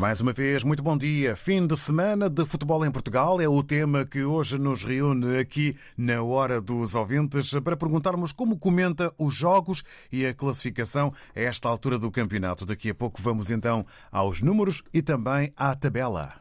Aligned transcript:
Mais 0.00 0.18
uma 0.18 0.32
vez, 0.32 0.64
muito 0.64 0.82
bom 0.82 0.96
dia. 0.96 1.36
Fim 1.36 1.66
de 1.66 1.76
semana 1.76 2.30
de 2.30 2.46
futebol 2.46 2.86
em 2.86 2.90
Portugal 2.90 3.38
é 3.38 3.46
o 3.46 3.62
tema 3.62 4.06
que 4.06 4.24
hoje 4.24 4.58
nos 4.58 4.82
reúne 4.82 5.38
aqui 5.38 5.76
na 5.94 6.22
Hora 6.22 6.58
dos 6.58 6.94
Ouvintes 6.94 7.52
para 7.62 7.76
perguntarmos 7.76 8.32
como 8.32 8.58
comenta 8.58 9.12
os 9.18 9.34
jogos 9.34 9.84
e 10.10 10.24
a 10.24 10.32
classificação 10.32 11.12
a 11.36 11.40
esta 11.40 11.68
altura 11.68 11.98
do 11.98 12.10
campeonato. 12.10 12.64
Daqui 12.64 12.88
a 12.88 12.94
pouco 12.94 13.20
vamos 13.20 13.50
então 13.50 13.84
aos 14.10 14.40
números 14.40 14.82
e 14.90 15.02
também 15.02 15.52
à 15.54 15.76
tabela. 15.76 16.32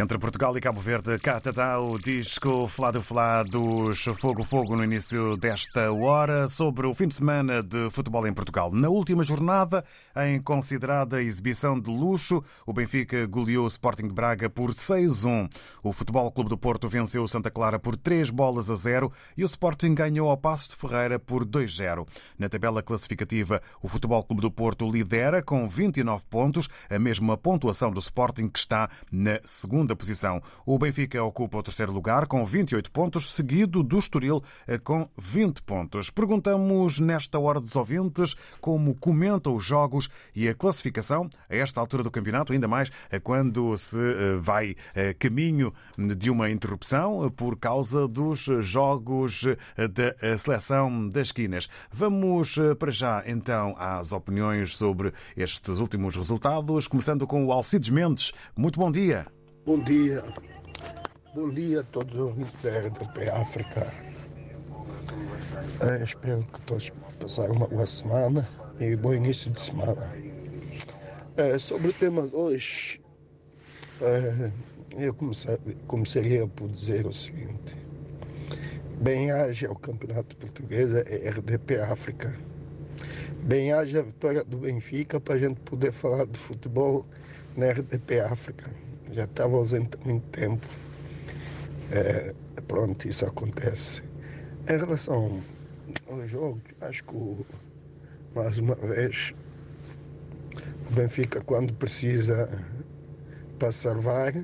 Entre 0.00 0.16
Portugal 0.16 0.56
e 0.56 0.60
Cabo 0.60 0.80
Verde, 0.80 1.18
cá 1.18 1.38
está 1.44 1.80
o 1.80 1.98
disco 1.98 2.68
Flado 2.68 3.02
Flá 3.02 3.42
dos 3.42 4.04
Fogo 4.04 4.44
Fogo 4.44 4.76
no 4.76 4.84
início 4.84 5.34
desta 5.38 5.90
hora 5.90 6.46
sobre 6.46 6.86
o 6.86 6.94
fim 6.94 7.08
de 7.08 7.16
semana 7.16 7.64
de 7.64 7.90
futebol 7.90 8.24
em 8.24 8.32
Portugal. 8.32 8.70
Na 8.70 8.88
última 8.88 9.24
jornada, 9.24 9.84
em 10.16 10.40
considerada 10.40 11.20
exibição 11.20 11.78
de 11.80 11.90
luxo, 11.90 12.44
o 12.64 12.72
Benfica 12.72 13.26
goleou 13.26 13.64
o 13.64 13.66
Sporting 13.66 14.06
de 14.06 14.14
Braga 14.14 14.48
por 14.48 14.70
6-1. 14.70 15.50
O 15.82 15.92
Futebol 15.92 16.30
Clube 16.30 16.50
do 16.50 16.56
Porto 16.56 16.86
venceu 16.86 17.24
o 17.24 17.28
Santa 17.28 17.50
Clara 17.50 17.76
por 17.76 17.96
3 17.96 18.30
bolas 18.30 18.70
a 18.70 18.76
0 18.76 19.12
e 19.36 19.42
o 19.42 19.46
Sporting 19.46 19.96
ganhou 19.96 20.30
ao 20.30 20.36
Passo 20.36 20.70
de 20.70 20.76
Ferreira 20.76 21.18
por 21.18 21.44
2-0. 21.44 22.06
Na 22.38 22.48
tabela 22.48 22.84
classificativa, 22.84 23.60
o 23.82 23.88
Futebol 23.88 24.22
Clube 24.22 24.42
do 24.42 24.50
Porto 24.50 24.88
lidera 24.88 25.42
com 25.42 25.68
29 25.68 26.24
pontos, 26.30 26.68
a 26.88 27.00
mesma 27.00 27.36
pontuação 27.36 27.90
do 27.90 27.98
Sporting 27.98 28.48
que 28.48 28.60
está 28.60 28.88
na 29.10 29.40
segunda 29.44 29.87
segunda 29.88 29.96
posição. 29.96 30.42
O 30.66 30.78
Benfica 30.78 31.22
ocupa 31.22 31.58
o 31.58 31.62
terceiro 31.62 31.92
lugar 31.92 32.26
com 32.26 32.44
28 32.44 32.90
pontos, 32.90 33.32
seguido 33.32 33.82
do 33.82 33.98
Estoril 33.98 34.42
eh, 34.66 34.78
com 34.78 35.08
20 35.16 35.62
pontos. 35.62 36.10
Perguntamos 36.10 37.00
nesta 37.00 37.38
hora 37.38 37.60
dos 37.60 37.74
ouvintes 37.76 38.34
como 38.60 38.94
comentam 38.94 39.54
os 39.54 39.64
jogos 39.64 40.08
e 40.34 40.48
a 40.48 40.54
classificação 40.54 41.30
a 41.48 41.56
esta 41.56 41.80
altura 41.80 42.02
do 42.02 42.10
campeonato, 42.10 42.52
ainda 42.52 42.68
mais 42.68 42.90
eh, 43.10 43.18
quando 43.18 43.76
se 43.76 43.98
eh, 43.98 44.36
vai 44.40 44.76
caminho 45.18 45.72
de 46.16 46.30
uma 46.30 46.50
interrupção 46.50 47.30
por 47.30 47.56
causa 47.56 48.06
dos 48.08 48.40
jogos 48.60 49.44
da 49.76 50.38
seleção 50.38 51.08
das 51.08 51.28
esquinas. 51.28 51.68
Vamos 51.92 52.56
para 52.78 52.90
já 52.90 53.22
então 53.26 53.74
às 53.78 54.12
opiniões 54.12 54.76
sobre 54.76 55.12
estes 55.36 55.78
últimos 55.78 56.16
resultados, 56.16 56.86
começando 56.86 57.26
com 57.26 57.44
o 57.46 57.52
Alcides 57.52 57.90
Mendes. 57.90 58.32
Muito 58.56 58.78
bom 58.78 58.90
dia. 58.90 59.37
Bom 59.68 59.80
dia. 59.80 60.24
Bom 61.34 61.50
dia 61.50 61.80
a 61.80 61.82
todos 61.82 62.14
os 62.14 62.20
ouvintes 62.20 62.54
da 62.62 62.70
RDP 62.70 63.28
África. 63.28 63.92
É, 65.80 66.02
espero 66.02 66.42
que 66.42 66.58
todos 66.62 66.90
passaram 67.20 67.52
uma 67.52 67.66
boa 67.66 67.86
semana 67.86 68.48
e 68.80 68.96
bom 68.96 69.12
início 69.12 69.50
de 69.50 69.60
semana. 69.60 70.10
É, 71.36 71.58
sobre 71.58 71.88
o 71.88 71.92
tema 71.92 72.26
de 72.26 72.34
hoje, 72.34 72.98
é, 74.00 74.50
eu 74.96 75.12
comecei, 75.12 75.58
começaria 75.86 76.46
por 76.46 76.70
dizer 76.70 77.06
o 77.06 77.12
seguinte. 77.12 77.76
Bem-haja 79.02 79.70
o 79.70 79.76
Campeonato 79.76 80.34
Português, 80.38 80.94
é 80.94 81.28
RDP 81.28 81.78
África. 81.80 82.34
Bem-haja 83.42 83.98
a 83.98 84.02
vitória 84.02 84.42
do 84.44 84.56
Benfica 84.56 85.20
para 85.20 85.34
a 85.34 85.38
gente 85.38 85.60
poder 85.60 85.92
falar 85.92 86.24
de 86.24 86.38
futebol 86.38 87.04
na 87.54 87.70
RDP 87.70 88.20
África 88.20 88.87
já 89.12 89.24
estava 89.24 89.56
ausente 89.56 89.90
há 90.00 90.08
muito 90.08 90.26
tempo. 90.30 90.66
É, 91.90 92.34
pronto, 92.66 93.08
isso 93.08 93.24
acontece. 93.24 94.02
Em 94.68 94.76
relação 94.78 95.42
ao 96.10 96.28
jogo, 96.28 96.60
acho 96.82 97.04
que 97.04 97.46
mais 98.34 98.58
uma 98.58 98.74
vez 98.74 99.34
o 100.90 100.94
Benfica 100.94 101.40
quando 101.40 101.72
precisa 101.74 102.48
para 103.58 103.72
salvar 103.72 104.34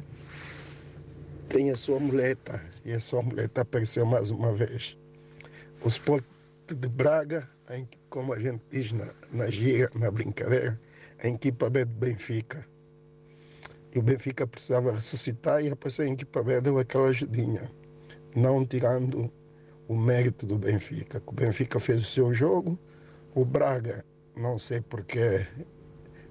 tem 1.49 1.71
a 1.71 1.77
sua 1.77 2.01
muleta 2.01 2.61
e 2.85 2.93
a 2.93 3.01
sua 3.01 3.23
muleta 3.23 3.61
apareceu 3.61 4.07
mais 4.07 4.31
uma 4.31 4.53
vez. 4.53 4.99
O 5.85 5.89
Sport 5.89 6.25
de 6.67 6.89
Braga, 6.89 7.49
em, 7.71 7.87
como 8.09 8.33
a 8.33 8.39
gente 8.39 8.63
diz 8.71 8.93
na, 8.93 9.07
na 9.31 9.51
gira, 9.51 9.91
na 9.97 10.11
brincadeira, 10.11 10.81
a 11.23 11.29
equipa 11.29 11.69
B 11.69 11.85
do 11.85 11.95
Benfica 11.95 12.67
e 13.95 13.99
o 13.99 14.03
Benfica 14.03 14.47
precisava 14.47 14.93
ressuscitar 14.93 15.65
e 15.65 15.69
a 15.69 16.05
equipa 16.05 16.43
B 16.43 16.61
deu 16.61 16.79
aquela 16.79 17.09
ajudinha, 17.09 17.71
não 18.35 18.67
tirando 18.67 19.31
o 19.87 19.97
mérito 19.97 20.47
do 20.47 20.59
Benfica. 20.59 21.23
O 21.27 21.33
Benfica 21.33 21.79
fez 21.79 22.03
o 22.03 22.07
seu 22.07 22.35
jogo, 22.35 22.77
o 23.35 23.45
Braga, 23.45 24.05
não 24.37 24.59
sei 24.59 24.81
porque, 24.81 25.47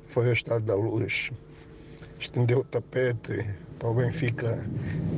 foi 0.04 0.28
ao 0.28 0.34
estado 0.34 0.66
da 0.66 0.76
luz, 0.76 1.32
estendeu 2.20 2.60
o 2.60 2.64
tapete 2.66 3.48
para 3.80 3.90
o 3.90 3.94
Benfica 3.94 4.62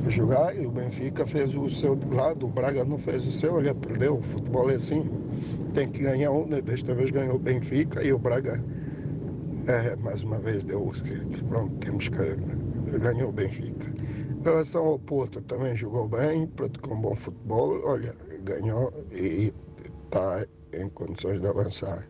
jogar 0.08 0.56
e 0.56 0.66
o 0.66 0.70
Benfica 0.70 1.26
fez 1.26 1.52
o 1.56 1.68
seu 1.68 1.98
lado, 2.12 2.46
o 2.46 2.48
Braga 2.48 2.84
não 2.84 2.96
fez 2.96 3.26
o 3.26 3.32
seu, 3.32 3.54
olha, 3.54 3.74
perdeu. 3.74 4.18
O 4.18 4.22
futebol 4.22 4.70
é 4.70 4.74
assim, 4.74 5.04
tem 5.74 5.88
que 5.88 6.02
ganhar 6.02 6.30
um, 6.30 6.46
né? 6.46 6.60
desta 6.60 6.94
vez 6.94 7.10
ganhou 7.10 7.36
o 7.36 7.38
Benfica 7.40 8.04
e 8.04 8.12
o 8.12 8.18
Braga 8.18 8.62
é, 9.66 9.96
mais 9.96 10.22
uma 10.22 10.38
vez 10.38 10.64
deu 10.64 10.88
que, 10.90 11.18
que 11.26 11.44
pronto, 11.44 11.74
temos 11.78 12.08
que 12.08 12.36
ganhar 12.98 13.26
o 13.26 13.32
Benfica. 13.32 13.86
Em 14.38 14.42
relação 14.42 14.86
ao 14.86 14.98
Porto, 14.98 15.40
também 15.42 15.74
jogou 15.74 16.08
bem, 16.08 16.46
praticou 16.46 16.94
um 16.94 17.00
bom 17.00 17.14
futebol, 17.14 17.80
olha, 17.84 18.14
ganhou 18.44 18.92
e 19.10 19.52
está 20.04 20.46
em 20.72 20.88
condições 20.90 21.40
de 21.40 21.46
avançar. 21.48 22.06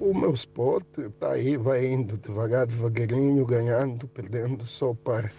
O 0.00 0.14
meu 0.14 0.32
sport 0.32 0.86
está 0.96 1.32
aí, 1.32 1.58
vai 1.58 1.86
indo 1.86 2.16
devagar, 2.16 2.66
devagarinho, 2.66 3.44
ganhando, 3.44 4.08
perdendo, 4.08 4.64
só 4.64 4.94
para 4.94 5.30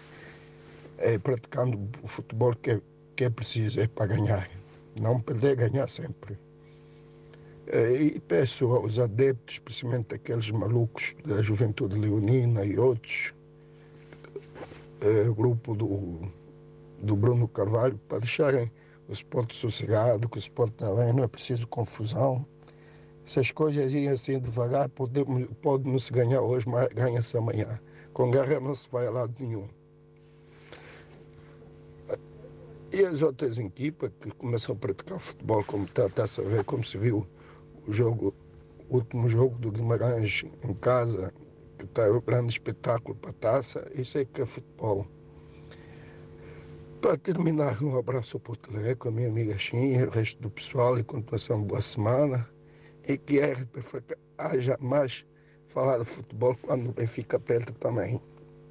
é, 1.00 1.18
praticando 1.18 1.90
o 2.04 2.08
futebol 2.08 2.56
que, 2.56 2.80
que 3.16 3.24
é 3.24 3.30
preciso, 3.32 3.82
é 3.82 3.88
para 3.88 4.16
ganhar. 4.16 4.48
Não 5.00 5.20
perder, 5.20 5.56
ganhar 5.56 5.88
sempre. 5.88 6.38
Eh, 7.74 8.16
e 8.16 8.20
peço 8.20 8.66
aos 8.74 9.00
adeptos, 9.00 9.56
especialmente 9.56 10.14
aqueles 10.14 10.52
malucos 10.52 11.16
da 11.26 11.42
Juventude 11.42 11.98
Leonina 11.98 12.66
e 12.66 12.78
outros, 12.78 13.34
é, 15.00 15.24
grupo 15.30 15.74
do, 15.74 16.20
do 17.02 17.16
Bruno 17.16 17.48
Carvalho, 17.48 17.98
para 18.10 18.20
deixarem 18.20 18.70
o 19.08 19.14
esporte 19.14 19.56
sossegado, 19.56 20.28
que 20.28 20.36
o 20.36 20.40
esporte 20.40 20.74
também 20.74 21.14
não 21.14 21.24
é 21.24 21.28
preciso 21.30 21.66
confusão. 21.66 22.46
Se 23.24 23.40
as 23.40 23.52
coisas 23.52 23.94
iam 23.94 24.12
assim 24.12 24.38
devagar, 24.38 24.90
podemos, 24.90 25.48
pode 25.62 25.90
não 25.90 25.98
se 25.98 26.12
ganhar 26.12 26.42
hoje, 26.42 26.68
mas 26.68 26.90
ganha-se 26.90 27.38
amanhã. 27.38 27.80
Com 28.12 28.32
guerra 28.32 28.60
não 28.60 28.76
se 28.76 28.90
vai 28.92 29.08
a 29.08 29.12
lado 29.12 29.34
nenhum. 29.40 29.66
E 32.92 33.06
as 33.06 33.22
outras 33.22 33.58
equipas 33.60 34.12
que 34.20 34.30
começam 34.32 34.76
a 34.76 34.78
praticar 34.78 35.20
futebol, 35.20 35.64
como 35.64 35.86
está, 35.86 36.08
está 36.08 36.24
a 36.24 36.46
ver, 36.46 36.66
como 36.66 36.84
se 36.84 36.98
viu 36.98 37.26
jogo, 37.88 38.34
o 38.90 38.98
último 38.98 39.28
jogo 39.28 39.58
do 39.60 39.72
Guimarães 39.72 40.44
em 40.64 40.74
casa, 40.76 41.34
que 41.78 41.86
está 41.86 42.10
o 42.10 42.22
grande 42.22 42.52
espetáculo 42.52 43.16
para 43.16 43.32
a 43.32 43.34
taça, 43.34 43.92
isso 43.96 44.18
é 44.18 44.26
que 44.26 44.42
é 44.42 44.46
futebol. 44.46 45.08
Para 47.02 47.18
terminar, 47.18 47.82
um 47.82 47.98
abraço 47.98 48.38
ao 48.38 48.42
Porto 48.42 48.70
Alegre, 48.70 49.10
a 49.10 49.12
minha 49.12 49.28
amiga 49.28 49.58
Xinha, 49.58 50.06
o 50.08 50.12
resto 50.12 50.40
do 50.40 50.52
pessoal 50.52 51.00
e 51.00 51.04
continuação 51.04 51.64
boa 51.64 51.82
semana. 51.82 52.48
E 53.08 53.18
que 53.18 53.42
a 53.42 53.54
RP 53.54 53.80
haja 54.38 54.78
mais 54.80 55.26
falar 55.66 55.98
de 55.98 56.06
futebol 56.06 56.56
quando 56.62 56.90
o 56.90 56.94
Benfica 56.94 57.38
aperta 57.38 57.74
também. 57.74 58.22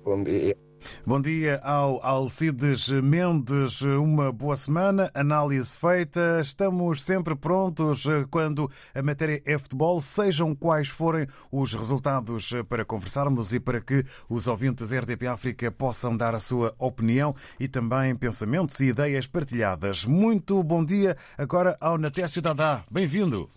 Bom 0.04 0.22
dia. 0.22 0.69
Bom 1.06 1.20
dia 1.20 1.60
ao 1.62 2.04
Alcides 2.04 2.88
Mendes. 2.88 3.80
Uma 3.82 4.32
boa 4.32 4.56
semana, 4.56 5.10
análise 5.14 5.78
feita. 5.78 6.40
Estamos 6.40 7.02
sempre 7.02 7.34
prontos 7.34 8.04
quando 8.30 8.70
a 8.94 9.02
matéria 9.02 9.42
é 9.44 9.58
futebol, 9.58 10.00
sejam 10.00 10.54
quais 10.54 10.88
forem 10.88 11.26
os 11.50 11.74
resultados 11.74 12.50
para 12.68 12.84
conversarmos 12.84 13.52
e 13.52 13.60
para 13.60 13.80
que 13.80 14.04
os 14.28 14.46
ouvintes 14.46 14.92
RDP 14.92 15.26
África 15.26 15.70
possam 15.70 16.16
dar 16.16 16.34
a 16.34 16.40
sua 16.40 16.74
opinião 16.78 17.34
e 17.58 17.68
também 17.68 18.16
pensamentos 18.16 18.78
e 18.80 18.86
ideias 18.86 19.26
partilhadas. 19.26 20.04
Muito 20.04 20.62
bom 20.62 20.84
dia 20.84 21.16
agora 21.36 21.76
ao 21.80 21.98
Natécio 21.98 22.42
Dadá. 22.42 22.84
Bem-vindo. 22.90 23.50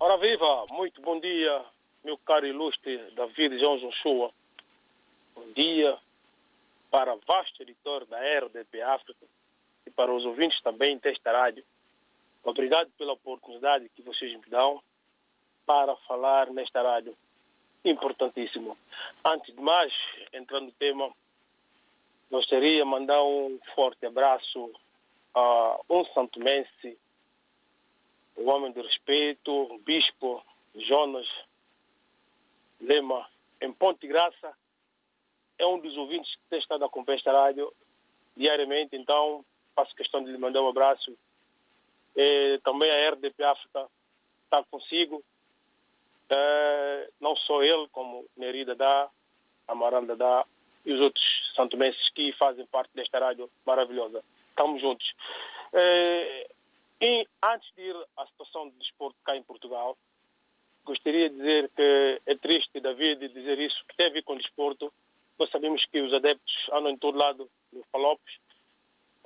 Ora 0.00 0.18
viva, 0.18 0.66
muito 0.70 1.00
bom 1.00 1.20
dia, 1.20 1.62
meu 2.04 2.18
caro 2.18 2.44
ilustre 2.44 2.98
David 3.14 3.58
João 3.60 3.78
Joshua. 3.78 4.30
Bom 5.34 5.44
dia, 5.54 5.96
para 6.92 7.16
vasto 7.26 7.62
editor 7.62 8.04
da 8.04 8.18
RDP 8.18 8.82
África 8.82 9.26
e 9.86 9.90
para 9.90 10.12
os 10.12 10.26
ouvintes 10.26 10.60
também 10.60 10.98
desta 10.98 11.32
rádio. 11.32 11.64
Obrigado 12.44 12.90
pela 12.98 13.14
oportunidade 13.14 13.88
que 13.88 14.02
vocês 14.02 14.30
me 14.38 14.44
dão 14.48 14.82
para 15.64 15.96
falar 16.06 16.50
nesta 16.50 16.82
rádio. 16.82 17.16
Importantíssimo. 17.82 18.76
Antes 19.24 19.54
de 19.54 19.60
mais, 19.60 19.92
entrando 20.34 20.66
no 20.66 20.72
tema, 20.72 21.10
gostaria 22.30 22.76
de 22.76 22.84
mandar 22.84 23.24
um 23.24 23.58
forte 23.74 24.04
abraço 24.04 24.70
a 25.34 25.80
um 25.88 26.04
santomense, 26.12 26.98
um 28.36 28.50
homem 28.50 28.70
de 28.70 28.82
respeito, 28.82 29.50
o 29.50 29.78
bispo 29.78 30.44
Jonas 30.76 31.26
Lema, 32.82 33.26
em 33.62 33.72
Ponte 33.72 34.06
Graça, 34.06 34.52
é 35.62 35.66
um 35.66 35.78
dos 35.78 35.96
ouvintes 35.96 36.34
que 36.34 36.48
tem 36.50 36.58
estado 36.58 36.82
a 36.82 36.86
acompanhar 36.86 37.18
esta 37.18 37.32
rádio 37.32 37.72
diariamente, 38.36 38.96
então 38.96 39.44
faço 39.74 39.94
questão 39.94 40.22
de 40.22 40.30
lhe 40.30 40.38
mandar 40.38 40.62
um 40.62 40.68
abraço. 40.68 41.16
E 42.16 42.60
também 42.64 42.90
a 42.90 43.10
RDP 43.10 43.42
África 43.44 43.86
está 44.44 44.62
consigo, 44.64 45.22
é, 46.30 47.08
não 47.20 47.36
só 47.36 47.62
ele, 47.62 47.88
como 47.92 48.26
Nerida 48.36 48.74
dá, 48.74 49.08
Amaranda 49.68 50.16
dá, 50.16 50.44
e 50.84 50.92
os 50.92 51.00
outros 51.00 51.24
santomenses 51.54 52.08
que 52.10 52.32
fazem 52.32 52.66
parte 52.66 52.90
desta 52.94 53.18
rádio 53.18 53.48
maravilhosa. 53.64 54.22
Estamos 54.48 54.80
juntos. 54.80 55.06
Eh, 55.72 56.50
e 57.00 57.26
antes 57.42 57.72
de 57.74 57.82
ir 57.82 57.96
à 58.16 58.26
situação 58.26 58.68
do 58.68 58.78
desporto 58.78 59.16
cá 59.24 59.36
em 59.36 59.42
Portugal, 59.42 59.96
gostaria 60.84 61.30
de 61.30 61.36
dizer 61.36 61.70
que 61.70 62.20
é 62.26 62.34
triste, 62.36 62.80
David, 62.80 63.28
dizer 63.28 63.58
isso, 63.58 63.84
que 63.88 63.96
tem 63.96 64.06
a 64.06 64.10
ver 64.10 64.22
com 64.22 64.34
o 64.34 64.38
desporto. 64.38 64.92
Nós 65.42 65.50
sabemos 65.50 65.84
que 65.86 66.00
os 66.00 66.14
adeptos 66.14 66.54
andam 66.72 66.92
em 66.92 66.96
todo 66.96 67.18
lado 67.18 67.50
no 67.72 67.82
Falopes, 67.90 68.32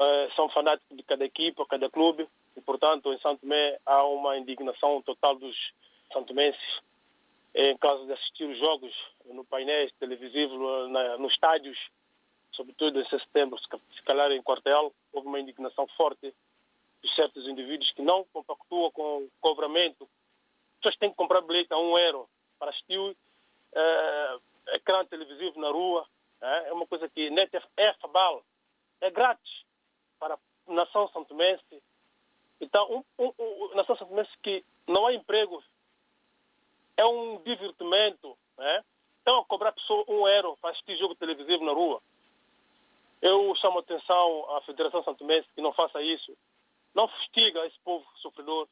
uh, 0.00 0.34
são 0.34 0.48
fanáticos 0.48 0.96
de 0.96 1.02
cada 1.02 1.26
equipa, 1.26 1.66
cada 1.66 1.90
clube, 1.90 2.26
e, 2.56 2.60
portanto, 2.62 3.12
em 3.12 3.18
Santo 3.18 3.42
Tomé 3.42 3.78
há 3.84 4.02
uma 4.04 4.38
indignação 4.38 5.02
total 5.02 5.36
dos 5.36 5.54
santomenses. 6.10 6.80
Em 7.54 7.76
caso 7.76 8.06
de 8.06 8.14
assistir 8.14 8.44
os 8.44 8.58
jogos 8.58 8.94
no 9.26 9.44
painéis 9.44 9.92
televisivos, 10.00 10.90
na, 10.90 11.18
nos 11.18 11.34
estádios, 11.34 11.78
sobretudo 12.54 12.98
em 12.98 13.08
setembro, 13.10 13.58
se 13.60 14.02
calhar 14.02 14.32
em 14.32 14.40
quartel, 14.40 14.94
houve 15.12 15.28
uma 15.28 15.38
indignação 15.38 15.86
forte 15.98 16.32
de 17.02 17.14
certos 17.14 17.46
indivíduos 17.46 17.92
que 17.92 18.00
não 18.00 18.24
compactuam 18.32 18.90
com 18.90 19.18
o 19.18 19.30
cobramento. 19.38 20.04
As 20.04 20.76
pessoas 20.78 20.96
têm 20.96 21.10
que 21.10 21.16
comprar 21.16 21.42
bilhete 21.42 21.74
a 21.74 21.78
um 21.78 21.98
euro 21.98 22.26
para 22.58 22.70
assistir 22.70 22.98
uh, 22.98 24.40
ecrã 24.74 25.04
televisivo 25.06 25.60
na 25.60 25.70
rua. 25.70 26.06
É, 26.40 26.68
é 26.68 26.72
uma 26.72 26.86
coisa 26.86 27.08
que 27.08 27.30
net 27.30 27.50
é, 27.76 27.92
fabal, 27.94 28.44
é 29.00 29.10
grátis 29.10 29.64
para 30.18 30.34
a 30.34 30.72
nação 30.72 31.08
santomense. 31.08 31.82
Então, 32.60 33.04
um, 33.18 33.24
um, 33.24 33.32
um, 33.38 33.74
nação 33.74 33.96
santomense 33.96 34.30
que 34.42 34.64
não 34.88 35.06
há 35.06 35.14
emprego, 35.14 35.62
é 36.96 37.04
um 37.04 37.42
divertimento. 37.42 38.36
É? 38.58 38.82
Então, 39.20 39.40
a 39.40 39.44
cobrar 39.44 39.72
pessoa 39.72 40.04
um 40.08 40.26
euro 40.26 40.56
para 40.60 40.70
assistir 40.70 40.96
jogo 40.98 41.14
televisivo 41.14 41.64
na 41.64 41.72
rua. 41.72 42.00
Eu 43.20 43.54
chamo 43.56 43.78
a 43.78 43.80
atenção 43.80 44.56
à 44.56 44.60
Federação 44.62 45.02
Santomense 45.02 45.48
que 45.54 45.60
não 45.60 45.72
faça 45.72 46.02
isso. 46.02 46.36
Não 46.94 47.08
fustiga 47.08 47.66
esse 47.66 47.78
povo 47.80 48.06
sofredor. 48.22 48.68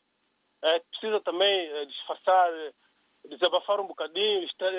É, 0.62 0.78
precisa 0.78 1.20
também 1.20 1.66
é, 1.72 1.84
disfarçar, 1.86 2.50
é, 2.52 2.72
desabafar 3.28 3.80
um 3.80 3.86
bocadinho, 3.86 4.44
estar, 4.44 4.70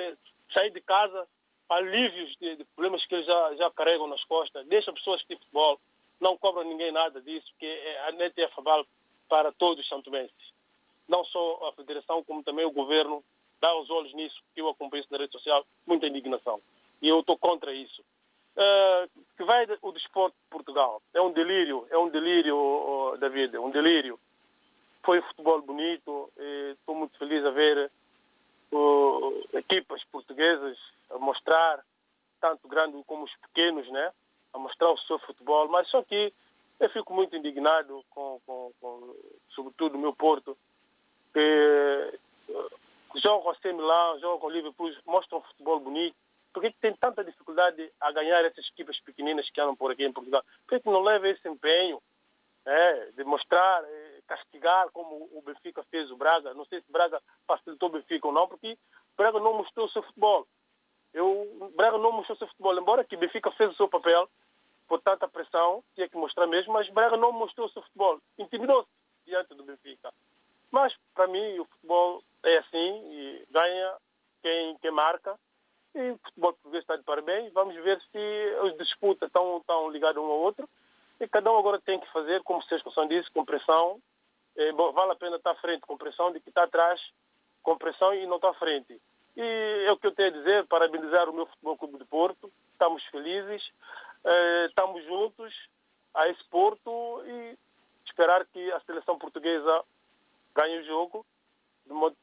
sair 0.54 0.72
de 0.72 0.82
casa 0.82 1.28
alívios 1.70 2.36
de, 2.40 2.56
de, 2.58 2.64
problemas 2.76 3.06
que 3.06 3.16
eles 3.16 3.26
já, 3.26 3.56
já 3.56 3.72
carregam 3.72 4.08
nas 4.08 4.24
costas. 4.26 4.66
Deixa 4.68 4.94
pessoas 4.94 5.22
de 5.28 5.36
futebol. 5.36 5.80
Não 6.22 6.38
cobra 6.38 6.64
ninguém 6.64 6.92
nada 6.92 7.22
disso, 7.22 7.48
que 7.60 7.66
é, 7.66 8.08
a 8.08 8.12
NET 8.14 8.40
é 8.40 8.48
fabal 8.50 8.86
para 9.28 9.52
todos 9.52 9.84
os 9.84 9.90
santomenses. 9.90 10.54
Não 11.08 11.24
só 11.26 11.68
a 11.68 11.74
Federação, 11.74 12.24
como 12.24 12.44
também 12.44 12.66
o 12.66 12.72
governo 12.72 13.24
dá 13.60 13.76
os 13.78 13.90
olhos 13.90 14.14
nisso, 14.14 14.36
que 14.54 14.62
eu 14.62 14.70
acompanho 14.70 15.02
isso 15.02 15.12
na 15.12 15.18
rede 15.18 15.32
social, 15.32 15.66
muita 15.86 16.08
indignação. 16.08 16.60
E 17.02 17.10
eu 17.10 17.20
estou 17.20 17.38
contra 17.38 17.74
isso. 17.74 18.02
Uh, 18.56 19.10
que 19.36 19.44
vai 19.44 19.68
o 19.82 19.92
desporto 19.92 20.38
de 20.38 20.50
Portugal. 20.50 21.02
É 21.14 21.22
um 21.22 21.32
delírio, 21.32 21.86
é 21.90 21.98
um 21.98 22.10
delírio, 22.10 22.56
uh, 22.56 23.18
David, 23.18 23.56
é 23.56 23.60
um 23.60 23.70
delírio. 23.70 24.18
Foi 25.04 25.22
futebol 25.22 25.62
bonito, 25.62 26.32
estou 26.72 26.96
muito 26.96 27.16
feliz 27.20 27.46
a 27.46 27.52
ver 27.52 27.92
uh, 28.72 29.48
equipas 29.54 30.04
portuguesas 30.06 30.78
a 31.10 31.18
mostrar, 31.18 31.84
tanto 32.42 32.68
grandes 32.68 33.06
como 33.06 33.24
os 33.24 33.36
pequenos, 33.38 33.90
né? 33.92 34.12
a 34.54 34.58
mostrar 34.58 34.92
o 34.92 34.98
seu 35.00 35.20
futebol, 35.20 35.68
mas 35.68 35.88
só 35.90 36.02
que 36.02 36.32
eu 36.80 36.90
fico 36.90 37.14
muito 37.14 37.36
indignado 37.36 38.04
com, 38.10 38.40
com, 38.46 38.72
com 38.80 39.16
sobretudo 39.54 39.96
o 39.96 40.00
meu 40.00 40.14
Porto, 40.14 40.58
que 41.34 42.20
jogam 43.24 43.52
a 43.52 43.74
Milão, 43.74 44.20
jogam 44.20 44.48
o 44.48 44.52
Liverpool, 44.52 44.92
mostram 45.06 45.40
um 45.40 45.42
futebol 45.42 45.80
bonito. 45.80 46.16
Por 46.54 46.62
que 46.62 46.72
tem 46.80 46.94
tanta 46.94 47.24
dificuldade 47.24 47.92
a 48.00 48.12
ganhar 48.12 48.46
essas 48.46 48.66
equipas 48.68 48.98
pequeninas 49.02 49.50
que 49.50 49.60
andam 49.60 49.76
por 49.76 49.92
aqui 49.92 50.06
em 50.06 50.14
Portugal? 50.14 50.44
Por 50.68 50.80
que 50.80 50.90
não 50.90 51.02
leva 51.02 51.28
esse 51.28 51.48
empenho 51.48 52.02
é, 52.66 53.12
de 53.12 53.24
mostrar, 53.26 53.84
é, 53.84 54.05
castigar 54.28 54.90
como 54.92 55.30
o 55.34 55.42
Benfica 55.46 55.84
fez 55.84 56.10
o 56.12 56.18
Braga? 56.18 56.54
Não 56.54 56.66
sei 56.66 56.82
se 56.82 56.90
o 56.90 56.94
Braga 56.94 57.22
facilitou 57.48 57.90
o 57.90 57.92
Benfica 57.94 58.28
ou 58.28 58.34
não, 58.34 58.48
porque 58.48 58.74
o 58.74 59.18
Braga 59.18 59.40
não 59.40 59.54
mostrou 59.54 59.86
o 59.86 59.90
seu 59.90 60.04
futebol. 60.04 60.48
Eu, 61.14 61.28
o 61.28 61.74
Braga 61.76 61.98
não 61.98 62.12
mostrou 62.12 62.36
o 62.36 62.40
seu 62.40 62.48
futebol, 62.48 62.78
embora 62.78 63.04
que 63.04 63.16
o 63.16 63.20
Benfica 63.20 63.52
fez 63.52 63.72
o 63.72 63.76
seu 63.76 63.88
papel, 63.88 64.28
por 64.88 65.02
tanta 65.02 65.28
pressão, 65.28 65.84
tinha 65.96 66.08
que 66.08 66.18
mostrar 66.18 66.48
mesmo, 66.48 66.74
mas 66.74 66.88
o 66.88 66.94
Braga 66.94 67.18
não 67.18 67.32
mostrou 67.32 67.68
o 67.68 67.70
seu 67.70 67.82
futebol. 67.82 68.20
Intimidou-se 68.38 68.90
diante 69.26 69.54
do 69.56 69.64
Benfica. 69.64 70.12
Mas, 70.72 70.94
para 71.14 71.28
mim, 71.28 71.60
o 71.60 71.66
futebol 71.66 72.22
é 72.44 72.58
assim, 72.58 72.78
e 72.78 73.46
ganha 73.50 73.94
quem, 74.42 74.78
quem 74.80 74.92
marca. 74.92 75.40
E 75.96 76.12
o 76.12 76.18
futebol 76.18 76.54
português 76.54 76.84
está 76.84 76.96
de 76.98 77.04
parabéns. 77.04 77.54
Vamos 77.54 77.76
ver 77.76 78.02
se 78.12 78.58
as 78.66 78.78
disputas 78.78 79.28
estão, 79.28 79.58
estão 79.58 79.90
ligadas 79.90 80.22
um 80.22 80.26
ao 80.26 80.40
outro. 80.40 80.68
E 81.20 81.28
cada 81.28 81.52
um 81.52 81.58
agora 81.58 81.80
tem 81.80 82.00
que 82.00 82.12
fazer, 82.12 82.44
como 82.44 82.60
o 82.60 82.64
Sérgio 82.64 82.92
disse, 83.08 83.32
com 83.32 83.46
pressão. 83.46 84.00
É, 84.58 84.72
bom, 84.72 84.92
vale 84.92 85.12
a 85.12 85.16
pena 85.16 85.36
estar 85.36 85.52
à 85.52 85.56
frente 85.56 85.82
com 85.82 85.98
pressão 85.98 86.32
de 86.32 86.40
que 86.40 86.50
está 86.50 86.64
atrás 86.64 87.02
com 87.66 87.78
pressão 87.78 88.14
e 88.14 88.26
não 88.28 88.36
está 88.36 88.50
à 88.50 88.54
frente. 88.54 89.02
E 89.36 89.86
é 89.88 89.92
o 89.92 89.98
que 89.98 90.08
eu 90.08 90.14
tenho 90.14 90.30
a 90.30 90.38
dizer, 90.38 90.68
parabenizar 90.68 91.28
o 91.28 91.34
meu 91.34 91.48
Futebol 91.48 91.78
Clube 91.78 91.98
de 91.98 92.06
Porto. 92.06 92.50
Estamos 92.72 93.04
felizes, 93.06 93.64
eh, 94.24 94.66
estamos 94.70 95.04
juntos 95.04 95.54
a 96.14 96.30
esse 96.30 96.44
Porto 96.46 97.24
e 97.26 97.58
esperar 98.06 98.46
que 98.46 98.72
a 98.72 98.80
seleção 98.82 99.18
portuguesa 99.18 99.84
ganhe 100.56 100.80
o 100.80 100.86
jogo 100.86 101.26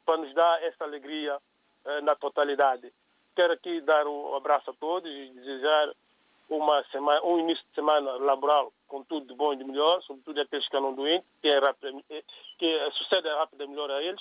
para 0.07 0.17
nos 0.17 0.33
dar 0.33 0.62
essa 0.62 0.85
alegria 0.85 1.37
eh, 1.85 2.01
na 2.03 2.15
totalidade. 2.15 2.91
Quero 3.35 3.53
aqui 3.53 3.81
dar 3.81 4.07
um 4.07 4.35
abraço 4.37 4.71
a 4.71 4.75
todos 4.75 5.11
e 5.11 5.33
desejar 5.35 5.93
uma 6.56 6.82
semana, 6.85 7.25
um 7.25 7.38
início 7.40 7.64
de 7.66 7.75
semana 7.75 8.12
laboral 8.12 8.73
com 8.88 9.02
tudo 9.04 9.26
de 9.26 9.35
bom 9.35 9.52
e 9.52 9.56
de 9.56 9.64
melhor, 9.64 10.02
sobretudo 10.02 10.40
aqueles 10.40 10.68
que 10.68 10.76
andam 10.76 10.94
doentes, 10.94 11.28
que, 11.40 11.49
é 11.49 11.59
rápido, 11.59 12.04
que 12.59 12.90
sucede 12.92 13.28
rápido 13.28 13.64
e 13.64 13.68
melhor 13.68 13.90
a 13.90 14.02
eles. 14.02 14.21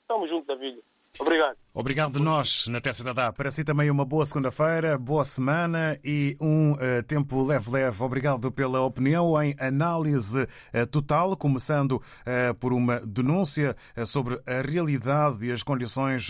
Estamos 0.00 0.28
juntos, 0.28 0.46
David. 0.46 0.80
Obrigado. 1.18 1.63
Obrigado 1.76 2.12
de 2.12 2.20
nós, 2.20 2.68
na 2.68 2.80
Terça 2.80 3.02
da 3.02 3.32
Para 3.32 3.50
si 3.50 3.64
também 3.64 3.90
uma 3.90 4.04
boa 4.04 4.24
segunda-feira, 4.24 4.96
boa 4.96 5.24
semana 5.24 5.98
e 6.04 6.36
um 6.40 6.70
uh, 6.74 7.02
tempo 7.04 7.42
leve-leve. 7.42 8.00
Obrigado 8.00 8.52
pela 8.52 8.80
opinião 8.82 9.42
em 9.42 9.56
análise 9.58 10.40
uh, 10.40 10.86
total, 10.88 11.36
começando 11.36 11.94
uh, 11.96 12.54
por 12.60 12.72
uma 12.72 13.00
denúncia 13.00 13.74
sobre 14.06 14.40
a 14.46 14.62
realidade 14.62 15.44
e 15.44 15.50
as 15.50 15.64
condições 15.64 16.28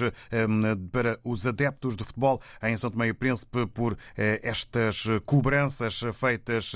para 0.91 1.21
os 1.23 1.47
adeptos 1.47 1.95
de 1.95 2.05
futebol 2.05 2.41
em 2.63 2.75
São 2.79 2.91
Tomé 2.91 3.09
e 3.09 3.13
Príncipe 3.13 3.67
por 3.67 3.99
estas 4.17 5.05
cobranças 5.27 6.01
feitas 6.15 6.73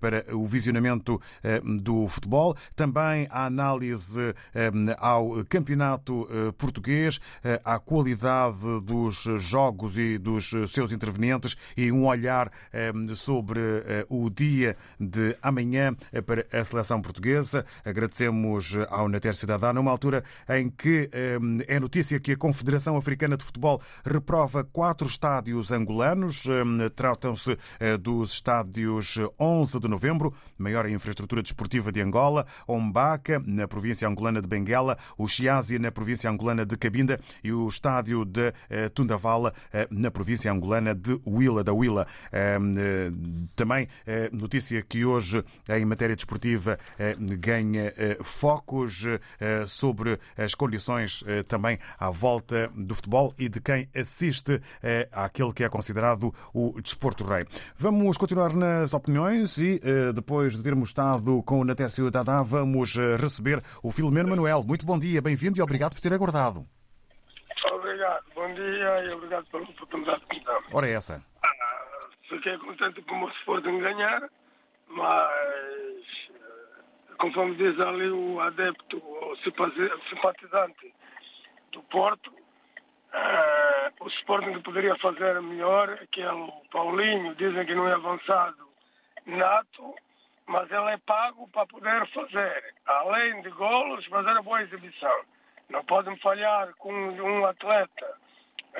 para 0.00 0.24
o 0.34 0.44
visionamento 0.44 1.20
do 1.80 2.08
futebol. 2.08 2.56
Também 2.74 3.28
a 3.30 3.46
análise 3.46 4.34
ao 4.98 5.44
campeonato 5.48 6.28
português 6.56 7.20
à 7.64 7.78
qualidade 7.78 8.07
dos 8.84 9.24
jogos 9.38 9.98
e 9.98 10.18
dos 10.18 10.50
seus 10.68 10.92
intervenientes 10.92 11.56
e 11.76 11.90
um 11.92 12.06
olhar 12.06 12.50
eh, 12.72 12.92
sobre 13.14 13.60
eh, 13.60 14.06
o 14.08 14.30
dia 14.30 14.76
de 14.98 15.36
amanhã 15.42 15.96
eh, 16.12 16.20
para 16.20 16.46
a 16.52 16.64
seleção 16.64 17.00
portuguesa. 17.00 17.64
Agradecemos 17.84 18.76
ao 18.88 19.08
Nater 19.08 19.34
Cidadá, 19.34 19.72
numa 19.72 19.90
altura 19.90 20.22
em 20.48 20.68
que 20.68 21.10
é 21.66 21.80
notícia 21.80 22.20
que 22.20 22.32
a 22.32 22.36
Confederação 22.36 22.96
Africana 22.96 23.36
de 23.36 23.44
Futebol 23.44 23.80
reprova 24.04 24.64
quatro 24.64 25.06
estádios 25.06 25.72
angolanos. 25.72 26.44
Tratam-se 26.94 27.56
dos 28.00 28.32
estádios 28.32 29.18
11 29.38 29.80
de 29.80 29.88
novembro, 29.88 30.34
maior 30.56 30.88
infraestrutura 30.88 31.42
desportiva 31.42 31.90
de 31.92 32.00
Angola, 32.00 32.46
Ombaca, 32.66 33.42
na 33.44 33.66
província 33.66 34.08
angolana 34.08 34.40
de 34.40 34.48
Benguela, 34.48 34.98
o 35.16 35.26
Chiasia, 35.26 35.78
na 35.78 35.90
província 35.90 36.30
angolana 36.30 36.64
de 36.64 36.76
Cabinda 36.76 37.20
e 37.42 37.52
o 37.52 37.68
estádio 37.68 37.97
de 38.24 38.52
eh, 38.70 38.88
Tundavala, 38.88 39.52
eh, 39.72 39.86
na 39.90 40.10
província 40.10 40.50
angolana 40.50 40.94
de 40.94 41.20
Huila 41.26 41.64
da 41.64 41.72
Huila. 41.72 42.06
Eh, 42.32 42.58
também 43.54 43.88
notícia 44.32 44.80
que 44.82 45.04
hoje, 45.04 45.44
em 45.68 45.84
matéria 45.84 46.14
desportiva, 46.14 46.78
ganha 47.40 47.92
focos 48.22 49.04
sobre 49.66 50.18
as 50.36 50.54
condições 50.54 51.22
também 51.46 51.78
à 51.98 52.10
volta 52.10 52.70
do 52.74 52.94
futebol 52.94 53.34
e 53.38 53.48
de 53.48 53.60
quem 53.60 53.88
assiste 53.94 54.60
àquele 55.12 55.52
que 55.52 55.64
é 55.64 55.68
considerado 55.68 56.32
o 56.54 56.80
desporto 56.80 57.24
rei. 57.24 57.44
Vamos 57.78 58.16
continuar 58.16 58.54
nas 58.54 58.94
opiniões 58.94 59.58
e 59.58 59.80
depois 60.14 60.56
de 60.56 60.62
termos 60.62 60.90
estado 60.90 61.42
com 61.42 61.60
o 61.60 61.64
Natércio 61.64 62.10
Dadá, 62.10 62.42
vamos 62.42 62.96
receber 63.18 63.62
o 63.82 63.90
Filomeno 63.90 64.28
Manuel. 64.28 64.62
Muito 64.64 64.86
bom 64.86 64.98
dia, 64.98 65.20
bem-vindo 65.20 65.58
e 65.58 65.62
obrigado 65.62 65.94
por 65.94 66.00
ter 66.00 66.12
aguardado. 66.12 66.66
Obrigado, 67.72 68.24
bom 68.34 68.52
dia 68.54 69.04
e 69.04 69.10
obrigado 69.10 69.46
pela 69.46 69.64
oportunidade 69.64 70.24
que 70.26 70.38
me 70.38 70.44
dá. 70.44 70.60
Ora 70.72 70.86
é 70.86 70.92
essa. 70.92 71.22
Ah, 71.42 72.08
fiquei 72.28 72.56
contente 72.58 73.02
por 73.02 73.16
o 73.16 73.28
Sporting 73.30 73.78
ganhar, 73.78 74.28
mas 74.88 75.10
eh, 76.30 77.14
conforme 77.18 77.56
diz 77.56 77.78
ali 77.80 78.10
o 78.10 78.40
adepto 78.40 79.02
ou 79.04 79.36
simpatizante 79.38 80.94
do 81.72 81.82
Porto, 81.84 82.32
ah, 83.12 83.92
o 84.00 84.08
Sporting 84.08 84.54
que 84.54 84.62
poderia 84.62 84.96
fazer 84.96 85.40
melhor, 85.42 85.90
aquele 85.90 86.50
Paulinho, 86.70 87.34
dizem 87.34 87.66
que 87.66 87.74
não 87.74 87.88
é 87.88 87.92
avançado 87.92 88.68
nato, 89.26 89.94
mas 90.46 90.70
ele 90.70 90.90
é 90.90 90.98
pago 90.98 91.46
para 91.48 91.66
poder 91.66 92.06
fazer, 92.08 92.74
além 92.86 93.42
de 93.42 93.50
golos, 93.50 94.06
fazer 94.06 94.30
a 94.30 94.42
boa 94.42 94.62
exibição. 94.62 95.24
Não 95.68 95.84
podem 95.84 96.16
falhar 96.18 96.72
com 96.78 96.92
um 96.92 97.44
atleta 97.46 98.16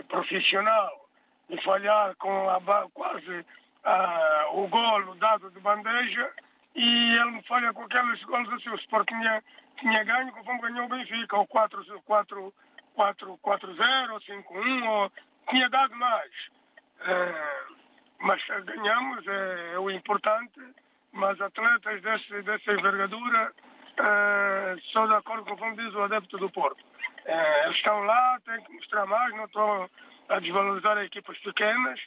profissional 0.08 1.08
e 1.50 1.60
falhar 1.62 2.14
com 2.16 2.48
a, 2.48 2.60
quase 2.92 3.44
a, 3.84 4.48
o 4.52 4.66
golo 4.68 5.14
dado 5.16 5.50
de 5.50 5.60
bandeja 5.60 6.30
e 6.74 7.14
ele 7.14 7.30
me 7.32 7.42
falha 7.42 7.72
com 7.72 7.82
aqueles 7.82 8.22
golos 8.24 8.52
assim. 8.52 8.70
O 8.70 8.76
Sport 8.76 9.08
tinha, 9.08 9.42
tinha 9.78 10.04
ganho 10.04 10.32
conforme 10.32 10.60
ganhou 10.62 10.86
o 10.86 10.88
Benfica, 10.88 11.36
ou 11.36 11.46
4-0, 11.46 12.52
5-1, 12.96 14.88
ou 14.88 15.12
tinha 15.50 15.68
dado 15.68 15.94
mais. 15.96 16.30
É, 17.00 17.62
mas 18.20 18.42
ganhamos, 18.64 19.26
é, 19.26 19.74
é, 19.74 19.78
o 19.78 19.90
importante, 19.90 20.60
mas 21.12 21.40
atletas 21.40 22.02
desse, 22.02 22.42
dessa 22.42 22.72
envergadura 22.72 23.52
só 24.92 25.06
de 25.06 25.14
acordo 25.14 25.44
com 25.44 25.56
como 25.56 25.76
diz 25.76 25.94
o 25.94 26.02
adepto 26.02 26.38
do 26.38 26.50
Porto. 26.50 26.82
É, 27.24 27.64
eles 27.64 27.76
estão 27.76 28.00
lá, 28.04 28.40
têm 28.44 28.62
que 28.62 28.72
mostrar 28.72 29.06
mais, 29.06 29.34
não 29.34 29.44
estão 29.44 29.90
a 30.28 30.38
desvalorizar 30.40 30.98
equipas 30.98 31.38
pequenas, 31.38 32.00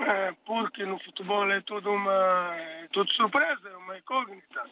é, 0.00 0.32
porque 0.44 0.84
no 0.84 0.98
futebol 1.00 1.50
é 1.50 1.60
tudo 1.62 1.92
uma 1.92 2.54
tudo 2.92 3.10
surpresa, 3.12 3.76
uma 3.78 3.98
incógnita. 3.98 4.64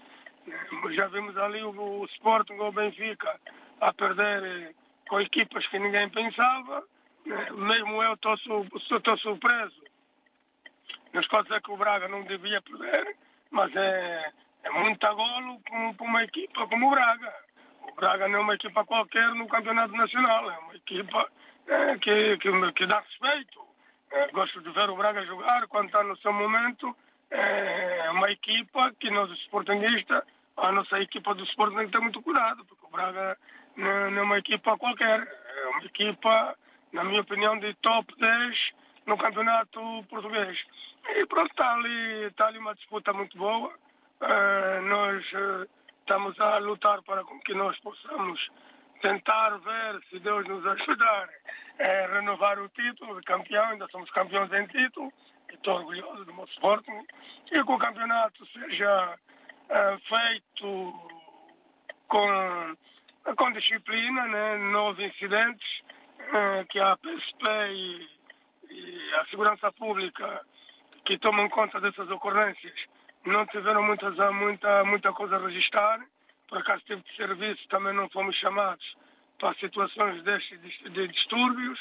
Já 0.97 1.07
vimos 1.09 1.37
ali 1.37 1.63
o, 1.63 1.71
o 1.71 2.05
Sporting 2.07 2.55
ou 2.55 2.69
o 2.69 2.73
Benfica 2.73 3.39
a 3.81 3.93
perder 3.93 4.75
com 5.09 5.21
equipas 5.21 5.67
que 5.69 5.79
ninguém 5.79 6.09
pensava. 6.09 6.85
Mesmo 7.27 8.03
eu 8.03 8.15
estou 8.15 9.19
surpreso. 9.19 9.83
Não 11.13 11.21
estou 11.21 11.41
a 11.41 11.43
dizer 11.43 11.63
que 11.63 11.71
o 11.71 11.77
Braga 11.77 12.09
não 12.09 12.23
devia 12.23 12.61
perder, 12.63 13.17
mas 13.51 13.75
é, 13.75 14.33
é 14.69 14.81
muito 14.83 15.15
golo 15.15 15.61
para 15.61 16.07
uma 16.07 16.23
equipa 16.25 16.67
como 16.69 16.87
o 16.87 16.91
Braga. 16.91 17.33
O 17.91 17.95
Braga 17.95 18.29
não 18.29 18.41
é 18.41 18.43
uma 18.43 18.55
equipa 18.55 18.85
qualquer 18.85 19.29
no 19.35 19.49
campeonato 19.49 19.97
nacional, 19.97 20.51
é 20.51 20.59
uma 20.59 20.75
equipa 20.75 21.27
é, 21.67 21.99
que, 21.99 22.37
que, 22.39 22.73
que 22.73 22.87
dá 22.87 23.01
respeito. 23.01 23.67
É, 24.11 24.29
gosto 24.29 24.61
de 24.61 24.71
ver 24.71 24.91
o 24.91 24.97
Braga 24.97 25.25
jogar 25.25 25.67
quando 25.69 25.87
está 25.87 26.03
no 26.03 26.17
seu 26.19 26.33
momento. 26.33 26.95
É 27.31 28.11
uma 28.11 28.31
equipa 28.31 28.93
que 28.99 29.11
nós, 29.11 29.31
sportinguistas, 29.41 30.23
a 30.57 30.73
nossa 30.73 30.99
equipa 30.99 31.35
do 31.35 31.45
Sporting 31.45 31.77
tem 31.77 31.87
que 31.87 31.93
ter 31.93 32.01
muito 32.01 32.23
cuidado, 32.23 32.65
porque 32.65 32.87
o 32.87 32.91
Braga 32.91 33.37
não 33.77 33.91
é 33.91 34.23
uma 34.23 34.39
equipa 34.39 34.77
qualquer. 34.77 35.21
É 35.21 35.67
uma 35.69 35.85
equipa, 35.85 36.57
na 36.93 37.05
minha 37.05 37.21
opinião, 37.21 37.59
de 37.59 37.75
top 37.75 38.15
10 38.19 38.57
no 39.07 39.17
campeonato 39.17 39.81
português. 40.09 40.59
E 41.17 41.27
pronto, 41.27 41.51
está 41.51 41.75
ali, 41.75 42.25
está 42.25 42.49
ali 42.49 42.59
uma 42.59 42.75
disputa 42.75 43.13
muito 43.13 43.37
boa. 43.37 43.73
Uh, 44.21 44.83
nós 44.83 45.25
uh, 45.33 45.69
estamos 46.01 46.39
a 46.41 46.59
lutar 46.59 47.01
para 47.03 47.23
que 47.45 47.55
nós 47.55 47.79
possamos 47.81 48.49
tentar 49.01 49.51
ver 49.59 50.03
se 50.11 50.19
Deus 50.19 50.45
nos 50.49 50.67
ajudar 50.67 51.29
a 51.79 52.15
renovar 52.15 52.59
o 52.59 52.69
título 52.71 53.21
de 53.21 53.27
campeão. 53.27 53.65
Ainda 53.67 53.87
somos 53.89 54.11
campeões 54.11 54.53
em 54.53 54.67
título. 54.67 55.13
Estou 55.53 55.77
orgulhoso 55.77 56.25
do 56.25 56.35
meu 56.35 56.45
Sporting. 56.47 57.07
E 57.53 57.63
que 57.63 57.73
o 57.73 57.79
campeonato 57.79 58.45
seja 58.47 59.19
feito 60.09 61.11
com, 62.09 62.77
com 63.37 63.53
disciplina, 63.53 64.27
né? 64.27 64.59
não 64.59 64.87
houve 64.87 65.07
incidentes, 65.07 65.83
que 66.71 66.81
a 66.81 66.97
PSP 66.97 67.45
e, 67.71 68.09
e 68.71 69.15
a 69.15 69.27
Segurança 69.27 69.71
Pública 69.73 70.45
que 71.05 71.19
tomam 71.19 71.49
conta 71.49 71.81
dessas 71.81 72.11
ocorrências 72.11 72.75
não 73.29 73.47
tiveram 73.47 73.83
muitas, 73.83 74.15
muita, 74.35 74.85
muita 74.85 75.13
coisa 75.13 75.37
a 75.37 75.47
registrar 75.47 76.01
por 76.49 76.59
acaso 76.59 76.83
teve 76.87 77.03
de 77.03 77.15
serviço, 77.15 77.69
também 77.69 77.93
não 77.93 78.09
fomos 78.09 78.35
chamados 78.37 78.97
para 79.39 79.55
situações 79.59 80.23
destes 80.25 80.59
de 80.91 81.09
distúrbios 81.09 81.79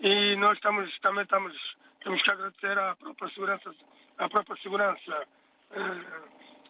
e 0.00 0.36
nós 0.36 0.52
estamos, 0.52 0.98
também 1.00 1.24
estamos, 1.24 1.56
temos 2.02 2.22
que 2.22 2.32
agradecer 2.32 2.78
à 2.78 2.94
própria 2.94 3.30
segurança, 3.30 3.74
à 4.18 4.28
própria 4.28 4.56
segurança 4.62 5.26
eh, 5.72 6.00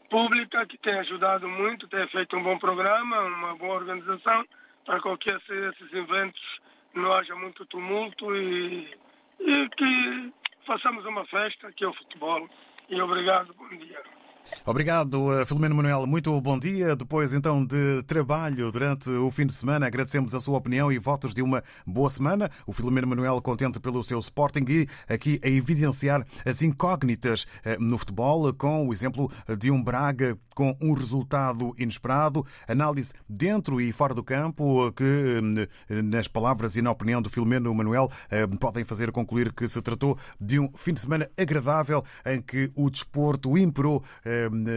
pública 0.09 0.65
que 0.67 0.79
tem 0.79 0.99
ajudado 1.01 1.49
muito, 1.49 1.89
tem 1.89 2.07
feito 2.09 2.37
um 2.37 2.43
bom 2.43 2.59
programa, 2.59 3.21
uma 3.23 3.57
boa 3.57 3.75
organização 3.75 4.47
para 4.87 5.01
que 5.19 5.33
esses 5.33 5.93
eventos 5.93 6.61
não 6.95 7.13
haja 7.13 7.35
muito 7.35 7.67
tumulto 7.67 8.35
e, 8.35 8.97
e 9.41 9.69
que 9.71 10.33
façamos 10.67 11.05
uma 11.05 11.27
festa, 11.27 11.71
que 11.73 11.85
é 11.85 11.89
o 11.89 11.95
futebol. 11.95 12.49
E 12.89 13.01
obrigado, 13.01 13.53
bom 13.55 13.69
dia. 13.69 14.20
Obrigado, 14.65 15.33
eh, 15.33 15.45
Filomeno 15.45 15.75
Manuel. 15.75 16.07
Muito 16.07 16.39
bom 16.41 16.59
dia. 16.59 16.95
Depois, 16.95 17.33
então, 17.33 17.65
de 17.65 18.03
trabalho 18.03 18.71
durante 18.71 19.09
o 19.11 19.31
fim 19.31 19.47
de 19.47 19.53
semana, 19.53 19.87
agradecemos 19.87 20.35
a 20.35 20.41
sua 20.41 20.59
opinião 20.59 20.93
e 20.93 20.99
votos 20.99 21.33
de 21.33 21.43
uma 21.43 21.63
boa 21.87 22.11
semana. 22.11 22.51
O 22.67 22.73
Filomeno 22.73 23.07
Manuel 23.07 23.41
contente 23.41 23.81
pelo 23.81 24.03
seu 24.03 24.19
Sporting 24.19 24.65
e 24.69 24.87
aqui 25.09 25.41
a 25.43 25.49
evidenciar 25.49 26.27
as 26.45 26.63
incógnitas 26.63 27.47
eh, 27.65 27.77
no 27.79 27.97
futebol, 27.97 28.53
com 28.53 28.87
o 28.87 28.93
exemplo 28.93 29.31
de 29.59 29.71
um 29.71 29.83
Braga 29.83 30.39
com 30.55 30.77
um 30.81 30.93
resultado 30.93 31.75
inesperado, 31.79 32.45
análise 32.69 33.15
dentro 33.27 33.81
e 33.81 33.93
fora 33.93 34.13
do 34.13 34.23
campo, 34.23 34.93
que, 34.93 35.41
eh, 35.89 36.03
nas 36.03 36.29
palavras 36.29 36.77
e 36.77 36.83
na 36.83 36.91
opinião 36.91 37.23
do 37.23 37.31
Filomeno 37.31 37.75
Manuel, 37.75 38.11
podem 38.59 38.85
fazer 38.85 39.11
concluir 39.11 39.53
que 39.53 39.67
se 39.67 39.81
tratou 39.81 40.19
de 40.39 40.59
um 40.59 40.71
fim 40.77 40.93
de 40.93 41.01
semana 41.01 41.31
agradável 41.37 42.05
em 42.27 42.43
que 42.43 42.71
o 42.75 42.91
desporto 42.91 43.57
imperou 43.57 44.05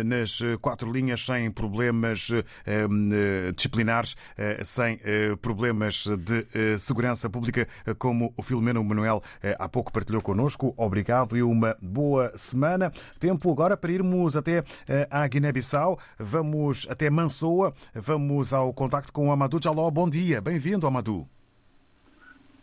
nas 0.05 0.39
quatro 0.61 0.91
linhas 0.91 1.25
sem 1.25 1.51
problemas 1.51 2.29
eh, 2.65 3.51
disciplinares, 3.55 4.15
eh, 4.37 4.63
sem 4.63 4.99
eh, 5.03 5.35
problemas 5.41 6.05
de 6.05 6.77
segurança 6.77 7.29
pública, 7.29 7.67
como 7.97 8.33
o 8.37 8.41
Filomeno 8.41 8.83
Manuel 8.83 9.21
há 9.57 9.67
pouco 9.69 9.91
partilhou 9.91 10.21
connosco. 10.21 10.73
Obrigado 10.77 11.37
e 11.37 11.43
uma 11.43 11.75
boa 11.81 12.35
semana. 12.37 12.91
Tempo 13.19 13.51
agora 13.51 13.75
para 13.77 13.91
irmos 13.91 14.35
até 14.35 14.63
à 15.09 15.27
Guiné-Bissau. 15.27 15.99
Vamos 16.17 16.87
até 16.89 17.09
Mansoa. 17.09 17.73
Vamos 17.93 18.53
ao 18.53 18.73
contacto 18.73 19.11
com 19.11 19.29
o 19.29 19.31
Amadou 19.31 19.59
Jaló. 19.61 19.89
Bom 19.89 20.09
dia. 20.09 20.41
Bem-vindo, 20.41 20.87
Amadou. 20.87 21.27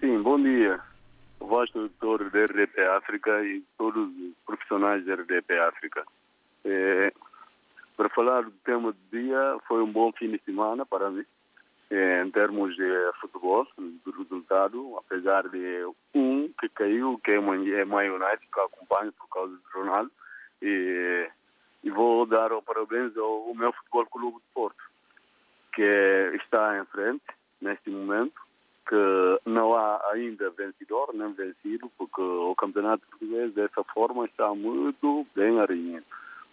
Sim, 0.00 0.22
bom 0.22 0.40
dia. 0.42 0.80
Voz 1.38 1.70
doutor 1.72 2.30
da 2.30 2.44
RDP 2.44 2.80
África 2.96 3.30
e 3.44 3.62
todos 3.76 4.08
os 4.08 4.34
profissionais 4.46 5.04
da 5.04 5.14
RDP 5.14 5.58
África. 5.58 6.04
É, 6.64 7.12
para 7.96 8.08
falar 8.08 8.44
do 8.44 8.50
tema 8.64 8.92
do 8.92 8.98
dia, 9.10 9.58
foi 9.66 9.82
um 9.82 9.92
bom 9.92 10.12
fim 10.12 10.30
de 10.30 10.38
semana 10.44 10.86
para 10.86 11.10
mim, 11.10 11.24
é, 11.90 12.22
em 12.22 12.30
termos 12.30 12.74
de 12.76 12.88
futebol, 13.20 13.66
do 13.76 14.10
resultado, 14.12 14.96
apesar 14.98 15.48
de 15.48 15.84
um 16.14 16.50
que 16.58 16.68
caiu, 16.68 17.20
que 17.22 17.32
é 17.32 17.40
My 17.40 18.08
United, 18.08 18.46
que 18.52 18.60
acompanho 18.60 19.12
por 19.12 19.28
causa 19.28 19.52
do 19.52 19.62
Ronaldo, 19.74 20.10
e, 20.62 21.28
e 21.82 21.90
vou 21.90 22.26
dar 22.26 22.52
os 22.52 22.64
parabéns 22.64 23.16
ao, 23.16 23.48
ao 23.48 23.54
meu 23.54 23.72
Futebol 23.72 24.06
Clube 24.06 24.36
de 24.38 24.54
Porto, 24.54 24.82
que 25.74 26.32
está 26.42 26.78
em 26.78 26.84
frente 26.86 27.24
neste 27.60 27.90
momento, 27.90 28.40
que 28.88 29.40
não 29.44 29.74
há 29.74 30.10
ainda 30.12 30.50
vencedor, 30.50 31.10
nem 31.14 31.32
vencido, 31.32 31.90
porque 31.98 32.20
o 32.20 32.54
campeonato 32.54 33.06
português 33.08 33.52
dessa 33.52 33.84
forma 33.84 34.24
está 34.24 34.54
muito 34.54 35.26
bem 35.34 35.60
arinhado 35.60 36.06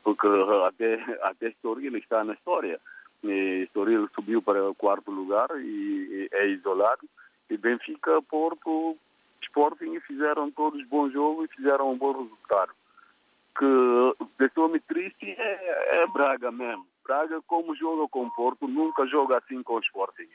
porque 0.08 0.26
até, 0.65 1.20
até 1.24 1.50
Estoril 1.50 1.98
está 1.98 2.24
na 2.24 2.32
história. 2.32 2.80
Estoril 3.22 4.08
subiu 4.15 4.41
para 4.41 4.70
o 4.70 4.74
quarto 4.74 5.12
lugar 5.12 5.50
e 5.58 6.30
é 6.32 6.48
isolado. 6.48 7.06
E 7.50 7.58
Benfica, 7.58 8.22
Porto, 8.22 8.96
Sporting 9.41 10.00
fizeram 10.00 10.50
todos 10.50 10.82
bons 10.88 11.12
jogos 11.12 11.50
e 11.50 11.56
fizeram 11.58 11.91
um 11.91 11.98
bom 11.98 12.24
resultado. 12.24 12.72
Que 13.60 14.26
deixou-me 14.39 14.80
triste 14.80 15.30
é, 15.30 16.04
é, 16.04 16.08
Braga 16.08 16.54
mesmo. 16.54 16.88
Braga, 17.04 17.41
como 17.41 17.76
joga 17.76 18.08
com 18.08 18.30
Porto, 18.30 18.65
nunca 18.65 19.06
joga 19.08 19.39
assim 19.39 19.62
com 19.62 19.74
o 19.74 19.82
Sporting. 19.82 20.30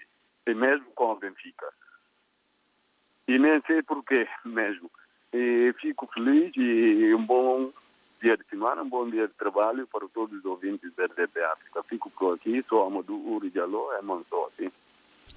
E 0.47 0.53
mesmo 0.53 0.85
com 0.95 1.13
o 1.13 1.17
Benfica. 1.17 1.73
E 3.27 3.39
nem 3.39 3.59
sei 3.63 3.83
porquê 3.83 4.29
mesmo. 4.45 4.91
E 5.33 5.75
fico 5.81 6.07
feliz 6.13 6.53
e 6.59 7.15
um 7.15 7.25
bom 7.25 7.73
dia 8.23 8.37
de 8.37 8.45
semana, 8.45 8.83
um 8.83 8.89
bom 8.89 9.11
dia 9.11 9.27
de 9.27 9.35
trabalho 9.35 9.85
para 9.89 10.07
todos 10.09 10.39
os 10.39 10.45
ouvintes 10.45 10.95
da 10.95 11.07
RDP 11.07 11.43
África. 11.43 11.83
Fico 11.83 12.09
por 12.09 12.35
aqui, 12.35 12.63
sou 12.69 12.87
Amadou 12.87 13.19
Uri 13.19 13.51
Diallo, 13.51 13.93
é 13.95 14.01
Manso, 14.01 14.49
sim. 14.57 14.71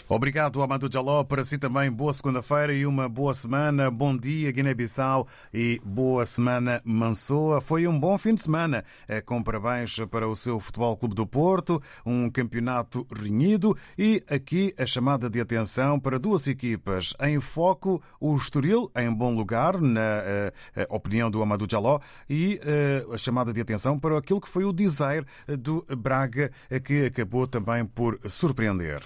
Obrigado, 0.07 0.61
Amadou 0.61 0.89
Jaló. 0.91 1.23
Para 1.23 1.43
si 1.43 1.57
também, 1.57 1.91
boa 1.91 2.13
segunda-feira 2.13 2.71
e 2.71 2.85
uma 2.85 3.09
boa 3.09 3.33
semana. 3.33 3.89
Bom 3.89 4.15
dia, 4.15 4.51
Guiné-Bissau 4.51 5.27
e 5.51 5.81
boa 5.83 6.27
semana, 6.27 6.79
Mansoa. 6.85 7.59
Foi 7.59 7.87
um 7.87 7.99
bom 7.99 8.15
fim 8.15 8.35
de 8.35 8.41
semana, 8.41 8.85
eh, 9.07 9.19
com 9.19 9.41
parabéns 9.41 9.97
para 10.11 10.27
o 10.27 10.35
seu 10.35 10.59
Futebol 10.59 10.95
Clube 10.95 11.15
do 11.15 11.25
Porto, 11.25 11.81
um 12.05 12.29
campeonato 12.29 13.07
renhido 13.11 13.75
e 13.97 14.23
aqui 14.29 14.75
a 14.77 14.85
chamada 14.85 15.27
de 15.27 15.41
atenção 15.41 15.99
para 15.99 16.19
duas 16.19 16.47
equipas 16.47 17.15
em 17.19 17.39
foco, 17.39 17.99
o 18.19 18.35
Estoril, 18.35 18.91
em 18.95 19.11
bom 19.11 19.33
lugar, 19.33 19.81
na 19.81 19.99
uh, 19.99 20.95
opinião 20.95 21.31
do 21.31 21.41
Amadou 21.41 21.67
Jaló, 21.69 21.99
e 22.29 22.59
uh, 23.07 23.13
a 23.13 23.17
chamada 23.17 23.51
de 23.51 23.59
atenção 23.59 23.97
para 23.97 24.15
aquilo 24.19 24.39
que 24.39 24.49
foi 24.49 24.65
o 24.65 24.71
Desire 24.71 25.25
do 25.47 25.83
Braga, 25.97 26.51
que 26.83 27.05
acabou 27.05 27.47
também 27.47 27.83
por 27.85 28.19
surpreender. 28.29 29.01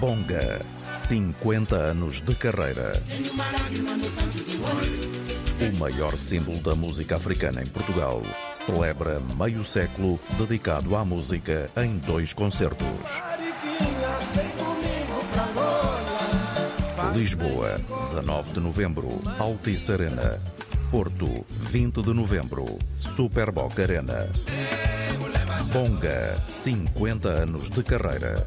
Bonga, 0.00 0.60
50 0.92 1.74
anos 1.74 2.20
de 2.20 2.32
carreira. 2.36 2.92
O 5.60 5.78
maior 5.78 6.16
símbolo 6.16 6.58
da 6.58 6.76
música 6.76 7.16
africana 7.16 7.62
em 7.62 7.66
Portugal 7.66 8.22
celebra 8.54 9.18
meio 9.36 9.64
século 9.64 10.20
dedicado 10.38 10.94
à 10.94 11.04
música 11.04 11.68
em 11.76 11.98
dois 11.98 12.32
concertos. 12.32 13.22
Lisboa, 17.12 17.74
19 18.02 18.52
de 18.52 18.60
novembro, 18.60 19.08
Altice 19.40 19.92
Arena. 19.92 20.40
Porto, 20.92 21.44
20 21.50 22.02
de 22.02 22.14
novembro, 22.14 22.64
Superboc 22.96 23.76
Arena. 23.80 24.28
Bonga, 25.72 26.36
50 26.48 27.28
anos 27.28 27.68
de 27.68 27.82
carreira. 27.82 28.46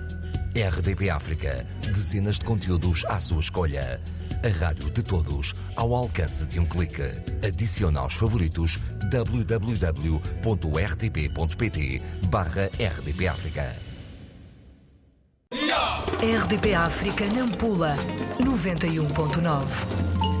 RDP 0.53 1.09
África, 1.09 1.65
dezenas 1.93 2.37
de 2.37 2.43
conteúdos 2.43 3.05
à 3.05 3.21
sua 3.21 3.39
escolha. 3.39 4.01
A 4.43 4.49
rádio 4.59 4.89
de 4.89 5.01
todos, 5.01 5.53
ao 5.77 5.95
alcance 5.95 6.45
de 6.45 6.59
um 6.59 6.65
clique. 6.65 7.09
Adicione 7.47 7.97
aos 7.97 8.15
favoritos 8.15 8.77
www.rtp.pt 9.09 10.11
barra 12.29 12.65
RDP 12.65 13.27
África. 13.27 13.73
RDP 16.21 16.75
África 16.75 17.25
Nampula 17.27 17.95
91.9 18.39 20.40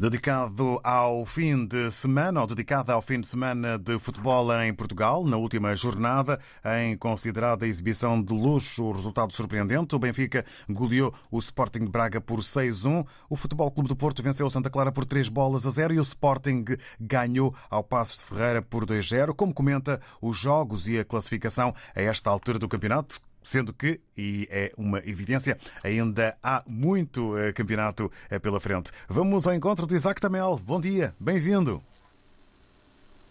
Dedicado 0.00 0.80
ao 0.82 1.26
fim 1.26 1.66
de 1.66 1.90
semana, 1.90 2.40
ou 2.40 2.46
dedicada 2.46 2.94
ao 2.94 3.02
fim 3.02 3.20
de 3.20 3.26
semana 3.26 3.78
de 3.78 3.98
futebol 3.98 4.50
em 4.62 4.72
Portugal, 4.72 5.22
na 5.26 5.36
última 5.36 5.76
jornada, 5.76 6.40
em 6.64 6.96
considerada 6.96 7.66
exibição 7.66 8.22
de 8.22 8.32
luxo, 8.32 8.84
o 8.84 8.92
resultado 8.92 9.30
surpreendente. 9.34 9.94
O 9.94 9.98
Benfica 9.98 10.42
goleou 10.70 11.12
o 11.30 11.38
Sporting 11.38 11.80
de 11.80 11.90
Braga 11.90 12.18
por 12.18 12.38
6-1. 12.38 13.06
O 13.28 13.36
Futebol 13.36 13.70
Clube 13.70 13.90
do 13.90 13.94
Porto 13.94 14.22
venceu 14.22 14.46
o 14.46 14.50
Santa 14.50 14.70
Clara 14.70 14.90
por 14.90 15.04
3 15.04 15.28
bolas 15.28 15.66
a 15.66 15.70
0 15.70 15.92
e 15.92 15.98
o 15.98 16.02
Sporting 16.02 16.64
ganhou 16.98 17.54
ao 17.68 17.84
Passos 17.84 18.16
de 18.16 18.24
Ferreira 18.24 18.62
por 18.62 18.86
2-0. 18.86 19.34
Como 19.34 19.52
comenta 19.52 20.00
os 20.22 20.38
jogos 20.38 20.88
e 20.88 20.98
a 20.98 21.04
classificação 21.04 21.74
a 21.94 22.00
esta 22.00 22.30
altura 22.30 22.58
do 22.58 22.70
campeonato, 22.70 23.20
Sendo 23.42 23.72
que, 23.72 24.00
e 24.16 24.46
é 24.50 24.72
uma 24.76 24.98
evidência, 24.98 25.58
ainda 25.82 26.36
há 26.42 26.62
muito 26.66 27.36
eh, 27.38 27.52
campeonato 27.52 28.10
eh, 28.30 28.38
pela 28.38 28.60
frente. 28.60 28.92
Vamos 29.08 29.46
ao 29.46 29.54
encontro 29.54 29.86
do 29.86 29.94
Isaac 29.94 30.20
Tamel. 30.20 30.60
Bom 30.62 30.80
dia, 30.80 31.14
bem-vindo. 31.18 31.82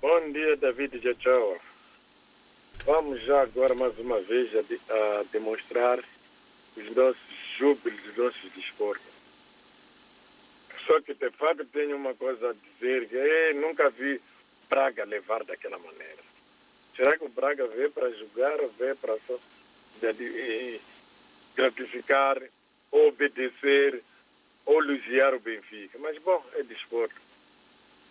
Bom 0.01 0.31
dia, 0.31 0.57
David 0.57 0.99
Jachawa. 0.99 1.57
Vamos 2.85 3.21
já 3.23 3.41
agora 3.41 3.75
mais 3.75 3.97
uma 3.99 4.19
vez 4.21 4.55
a, 4.55 4.61
de, 4.61 4.79
a 4.89 5.23
demonstrar 5.31 5.99
os 6.75 6.95
nossos 6.95 7.57
júbilos, 7.57 7.99
os 8.07 8.17
nossos 8.17 8.51
desportos. 8.53 9.05
Só 10.87 10.99
que 11.01 11.13
de 11.13 11.29
fato 11.31 11.65
tenho 11.65 11.97
uma 11.97 12.15
coisa 12.15 12.49
a 12.49 12.53
dizer, 12.53 13.07
que 13.09 13.59
nunca 13.59 13.89
vi 13.91 14.19
Braga 14.69 15.03
levar 15.03 15.43
daquela 15.43 15.77
maneira. 15.77 16.23
Será 16.95 17.17
que 17.17 17.25
o 17.25 17.29
Braga 17.29 17.67
veio 17.67 17.91
para 17.91 18.09
jogar 18.11 18.59
ou 18.61 18.69
veio 18.69 18.95
para 18.97 19.17
só 19.27 19.37
gratificar, 21.55 22.41
obedecer 22.91 24.01
ou 24.65 24.83
elogiar 24.83 25.33
o 25.33 25.39
Benfica. 25.39 25.97
Mas, 25.99 26.17
bom, 26.19 26.43
é 26.55 26.63
desporto. 26.63 27.15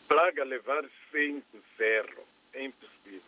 Braga 0.08 0.44
levar 0.44 0.84
5-0 1.12 1.42
é 2.54 2.64
impossível. 2.64 3.22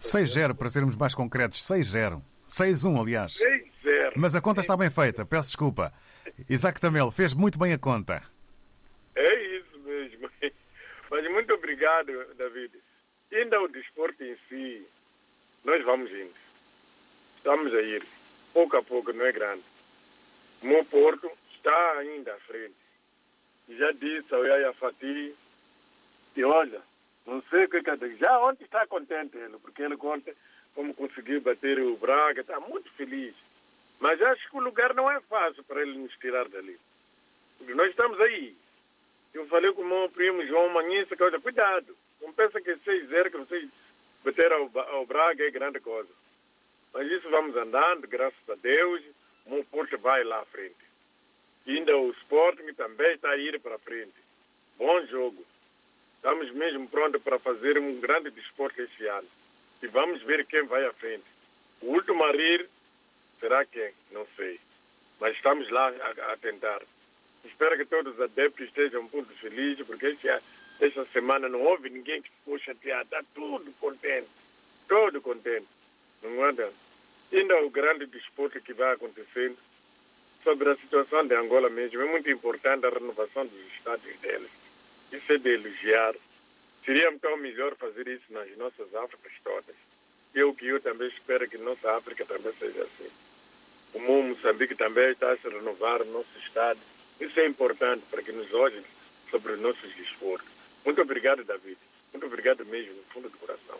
6-0, 0.00 0.56
para 0.56 0.68
sermos 0.68 0.96
mais 0.96 1.14
concretos. 1.14 1.60
6-0. 1.66 2.22
6-1, 2.48 3.00
aliás. 3.00 3.38
6-0. 3.84 4.12
Mas 4.16 4.34
a 4.34 4.40
conta 4.40 4.60
está 4.60 4.76
bem 4.76 4.90
feita, 4.90 5.24
peço 5.26 5.48
desculpa. 5.48 5.92
Isaac 6.48 6.80
Tamel 6.80 7.10
fez 7.10 7.34
muito 7.34 7.58
bem 7.58 7.72
a 7.72 7.78
conta. 7.78 8.22
É 9.14 9.56
isso 9.56 9.78
mesmo. 9.80 10.30
Mas 11.10 11.30
muito 11.30 11.52
obrigado, 11.54 12.12
David. 12.36 12.72
Ainda 13.32 13.60
o 13.60 13.68
desporto 13.68 14.22
em 14.22 14.36
si, 14.48 14.86
nós 15.64 15.84
vamos 15.84 16.10
indo. 16.10 16.47
Estamos 17.38 17.72
a 17.72 17.80
ir. 17.80 18.04
Pouco 18.52 18.76
a 18.76 18.82
pouco, 18.82 19.12
não 19.12 19.24
é 19.24 19.32
grande. 19.32 19.62
O 20.60 20.66
meu 20.66 20.84
Porto 20.84 21.30
está 21.54 21.98
ainda 21.98 22.34
à 22.34 22.38
frente. 22.40 22.74
Já 23.68 23.92
disse 23.92 24.34
ao 24.34 24.44
Yaya 24.44 24.72
Fati, 24.72 25.34
e 26.36 26.44
olha, 26.44 26.82
não 27.26 27.42
sei 27.50 27.64
o 27.64 27.68
que 27.68 27.82
quer 27.82 27.96
dizer. 27.96 28.16
Já 28.16 28.38
ontem 28.40 28.64
está 28.64 28.86
contente 28.86 29.36
ele, 29.36 29.58
porque 29.58 29.82
ele 29.82 29.96
conta 29.96 30.34
como 30.74 30.94
conseguiu 30.94 31.40
bater 31.40 31.78
o 31.80 31.96
Braga, 31.96 32.40
está 32.40 32.58
muito 32.60 32.90
feliz. 32.92 33.34
Mas 34.00 34.20
acho 34.22 34.48
que 34.50 34.56
o 34.56 34.60
lugar 34.60 34.94
não 34.94 35.10
é 35.10 35.20
fácil 35.22 35.62
para 35.64 35.82
ele 35.82 35.98
nos 35.98 36.16
tirar 36.18 36.48
dali. 36.48 36.78
Porque 37.58 37.74
nós 37.74 37.90
estamos 37.90 38.20
aí. 38.20 38.56
Eu 39.34 39.46
falei 39.46 39.72
com 39.72 39.82
o 39.82 39.86
meu 39.86 40.08
primo 40.08 40.44
João 40.46 40.68
Manhissa, 40.70 41.16
que 41.16 41.22
olha, 41.22 41.40
cuidado. 41.40 41.96
Não 42.20 42.32
pensa 42.32 42.60
que 42.60 42.72
6-0 42.76 43.30
que 43.30 43.36
vocês 43.36 43.70
bateram 44.24 44.70
ao, 44.74 44.80
ao 44.94 45.06
Braga 45.06 45.44
é 45.44 45.50
grande 45.50 45.80
coisa. 45.80 46.08
Mas 46.98 47.12
isso 47.12 47.30
vamos 47.30 47.54
andando, 47.56 48.08
graças 48.08 48.50
a 48.50 48.56
Deus, 48.56 49.00
o 49.46 49.62
Porto 49.66 49.96
vai 49.98 50.24
lá 50.24 50.40
à 50.40 50.44
frente. 50.46 50.74
Ainda 51.64 51.96
o 51.96 52.10
Sporting 52.10 52.74
também 52.74 53.14
está 53.14 53.30
a 53.30 53.36
ir 53.36 53.60
para 53.60 53.78
frente. 53.78 54.16
Bom 54.76 55.06
jogo. 55.06 55.46
Estamos 56.16 56.50
mesmo 56.50 56.88
prontos 56.88 57.22
para 57.22 57.38
fazer 57.38 57.78
um 57.78 58.00
grande 58.00 58.32
desporto 58.32 58.82
este 58.82 59.06
ano. 59.06 59.28
E 59.80 59.86
vamos 59.86 60.24
ver 60.24 60.44
quem 60.44 60.64
vai 60.64 60.84
à 60.86 60.92
frente. 60.92 61.22
O 61.82 61.92
último 61.92 62.24
a 62.24 62.32
rir 62.32 62.68
será 63.38 63.64
quem? 63.64 63.92
Não 64.10 64.26
sei. 64.34 64.58
Mas 65.20 65.36
estamos 65.36 65.70
lá 65.70 65.90
a, 65.90 66.32
a 66.32 66.36
tentar. 66.38 66.82
Espero 67.44 67.76
que 67.76 67.84
todos 67.84 68.14
os 68.14 68.20
adeptos 68.20 68.66
estejam 68.66 69.04
muito 69.04 69.32
felizes, 69.36 69.86
porque 69.86 70.06
este, 70.06 70.26
esta 70.80 71.04
semana 71.12 71.48
não 71.48 71.62
houve 71.62 71.90
ninguém 71.90 72.20
que 72.22 72.30
ficou 72.40 72.58
chateado. 72.58 73.04
Está 73.04 73.22
tudo 73.36 73.72
contente. 73.78 74.28
Todo 74.88 75.20
contente. 75.20 75.68
Não 76.24 76.42
anda? 76.42 76.72
Ainda 77.32 77.62
o 77.62 77.70
grande 77.70 78.06
disputa 78.06 78.60
que 78.60 78.72
vai 78.72 78.94
acontecendo 78.94 79.56
sobre 80.42 80.70
a 80.70 80.76
situação 80.76 81.26
de 81.26 81.34
Angola 81.34 81.68
mesmo. 81.68 82.00
É 82.00 82.06
muito 82.06 82.30
importante 82.30 82.86
a 82.86 82.90
renovação 82.90 83.46
dos 83.46 83.66
estados 83.74 84.04
deles. 84.20 84.50
Isso 85.12 85.32
é 85.32 85.38
de 85.38 85.50
elogiar. 85.50 86.14
Seria 86.84 87.10
então 87.10 87.36
melhor 87.36 87.74
fazer 87.76 88.08
isso 88.08 88.32
nas 88.32 88.48
nossas 88.56 88.94
Áfricas 88.94 89.32
todas. 89.44 89.76
Eu 90.34 90.54
que 90.54 90.66
eu 90.66 90.80
também 90.80 91.08
espero 91.08 91.48
que 91.48 91.58
nossa 91.58 91.96
África 91.96 92.24
também 92.24 92.52
seja 92.58 92.82
assim. 92.82 93.10
Como 93.92 94.22
Moçambique 94.22 94.74
também 94.74 95.10
está 95.10 95.32
a 95.32 95.36
se 95.36 95.48
renovar 95.48 96.02
o 96.02 96.06
nosso 96.06 96.38
estado. 96.46 96.80
Isso 97.20 97.38
é 97.40 97.46
importante 97.46 98.04
para 98.10 98.22
que 98.22 98.32
nos 98.32 98.52
olhem 98.54 98.84
sobre 99.30 99.52
os 99.52 99.60
nossos 99.60 99.94
desportos. 99.96 100.48
Muito 100.84 101.02
obrigado, 101.02 101.44
David. 101.44 101.78
Muito 102.12 102.26
obrigado 102.26 102.64
mesmo, 102.66 102.94
do 102.94 103.02
fundo 103.12 103.28
do 103.28 103.38
coração. 103.38 103.78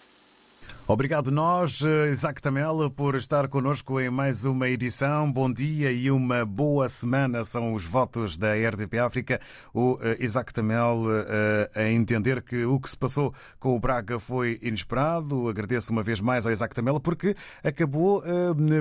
Obrigado 0.91 1.31
nós, 1.31 1.83
eh, 1.83 2.13
Isaac 2.13 2.41
Tamel, 2.41 2.91
por 2.91 3.15
estar 3.15 3.47
connosco 3.49 4.01
em 4.01 4.09
mais 4.09 4.47
uma 4.47 4.71
edição. 4.71 5.31
Bom 5.31 5.53
dia 5.53 5.93
e 5.93 6.11
uma 6.11 6.47
boa 6.47 6.89
semana 6.89 7.45
são 7.45 7.75
os 7.75 7.85
votos 7.85 8.39
da 8.39 8.55
RDP 8.55 8.99
África. 8.99 9.39
O 9.75 9.99
eh, 10.01 10.17
Isaac 10.19 10.51
Tamel 10.51 11.03
eh, 11.11 11.71
a 11.75 11.91
entender 11.91 12.41
que 12.41 12.65
o 12.65 12.81
que 12.81 12.89
se 12.89 12.97
passou 12.97 13.35
com 13.61 13.77
o 13.77 13.79
Braga 13.79 14.19
foi 14.19 14.59
inesperado. 14.63 15.47
Agradeço 15.51 15.93
uma 15.93 16.03
vez 16.03 16.23
mais 16.23 16.47
ao 16.47 16.53
Isaac 16.53 16.75
Tamel 16.75 16.99
porque 16.99 17.37
acabou 17.63 18.23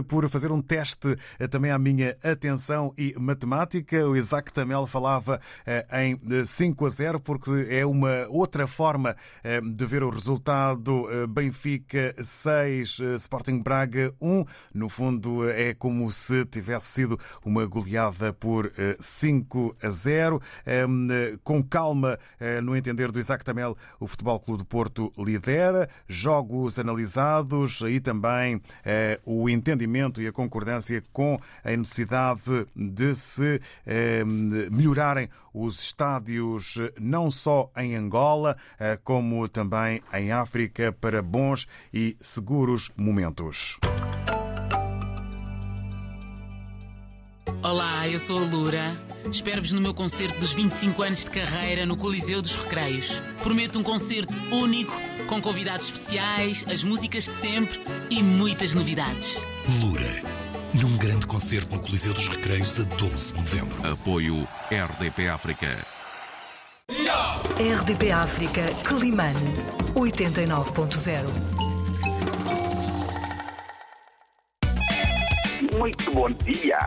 por 0.07 0.29
fazer 0.29 0.49
um 0.49 0.61
teste 0.61 1.17
também 1.51 1.71
à 1.71 1.77
minha 1.77 2.15
atenção 2.23 2.93
e 2.97 3.13
matemática. 3.19 4.07
O 4.07 4.15
Isaac 4.15 4.53
Tamel 4.53 4.87
falava 4.87 5.41
em 5.91 6.17
5 6.45 6.85
a 6.85 6.89
0 6.89 7.19
porque 7.19 7.67
é 7.69 7.85
uma 7.85 8.27
outra 8.29 8.65
forma 8.65 9.13
de 9.75 9.85
ver 9.85 10.03
o 10.03 10.09
resultado 10.09 11.05
Benfica 11.27 11.66
Benfica 11.67 12.15
6, 12.17 12.99
eh, 13.01 13.15
Sporting 13.15 13.61
Braga 13.61 14.13
1. 14.21 14.45
No 14.73 14.87
fundo, 14.87 15.49
é 15.49 15.73
como 15.73 16.09
se 16.13 16.45
tivesse 16.45 16.87
sido 16.87 17.19
uma 17.43 17.65
goleada 17.65 18.31
por 18.31 18.71
5 18.97 19.75
eh, 19.81 19.87
a 19.87 19.89
0. 19.89 20.41
Ehm, 20.65 21.07
com 21.43 21.61
calma, 21.61 22.17
eh, 22.39 22.61
no 22.61 22.73
entender 22.73 23.11
do 23.11 23.19
Isaac 23.19 23.43
Tamel, 23.43 23.75
o 23.99 24.07
Futebol 24.07 24.39
Clube 24.39 24.59
do 24.59 24.65
Porto 24.65 25.11
lidera. 25.17 25.89
Jogos 26.07 26.79
analisados 26.79 27.81
e 27.81 27.99
também 27.99 28.61
o 29.25 29.49
entendimento 29.49 30.21
e 30.21 30.27
a 30.27 30.31
concordância 30.31 31.03
com 31.11 31.37
a 31.65 31.75
necessidade 31.75 32.65
de 32.73 33.13
se 33.13 33.59
ehm, 33.85 34.69
melhorarem 34.71 35.29
os 35.53 35.81
estádios 35.81 36.77
não 36.99 37.31
só 37.31 37.71
em 37.75 37.95
Angola, 37.95 38.55
como 39.03 39.49
também 39.49 40.01
em 40.13 40.31
África 40.31 40.91
para 40.91 41.21
bons 41.21 41.56
e 41.93 42.17
seguros 42.19 42.91
momentos. 42.97 43.77
Olá, 47.63 48.07
eu 48.07 48.19
sou 48.19 48.37
a 48.37 48.41
Lura. 48.41 49.01
Espero-vos 49.31 49.71
no 49.71 49.81
meu 49.81 49.93
concerto 49.93 50.39
dos 50.39 50.53
25 50.53 51.01
anos 51.01 51.25
de 51.25 51.31
carreira 51.31 51.85
no 51.85 51.97
Coliseu 51.97 52.41
dos 52.41 52.55
Recreios. 52.55 53.21
Prometo 53.41 53.79
um 53.79 53.83
concerto 53.83 54.39
único, 54.51 54.93
com 55.27 55.41
convidados 55.41 55.87
especiais, 55.87 56.63
as 56.71 56.83
músicas 56.83 57.25
de 57.25 57.33
sempre 57.33 57.79
e 58.09 58.21
muitas 58.21 58.73
novidades. 58.73 59.43
Lura, 59.81 60.21
num 60.79 60.97
grande 60.97 61.25
concerto 61.25 61.75
no 61.75 61.81
Coliseu 61.81 62.13
dos 62.13 62.27
Recreios 62.27 62.79
a 62.79 62.83
12 62.83 63.33
de 63.33 63.39
novembro. 63.39 63.91
Apoio 63.91 64.47
RDP 64.71 65.27
África. 65.27 65.96
RDP 66.89 68.11
África, 68.11 68.61
Climane, 68.85 69.53
89.0. 69.93 71.25
Muito 75.77 76.11
bom 76.11 76.27
dia. 76.43 76.79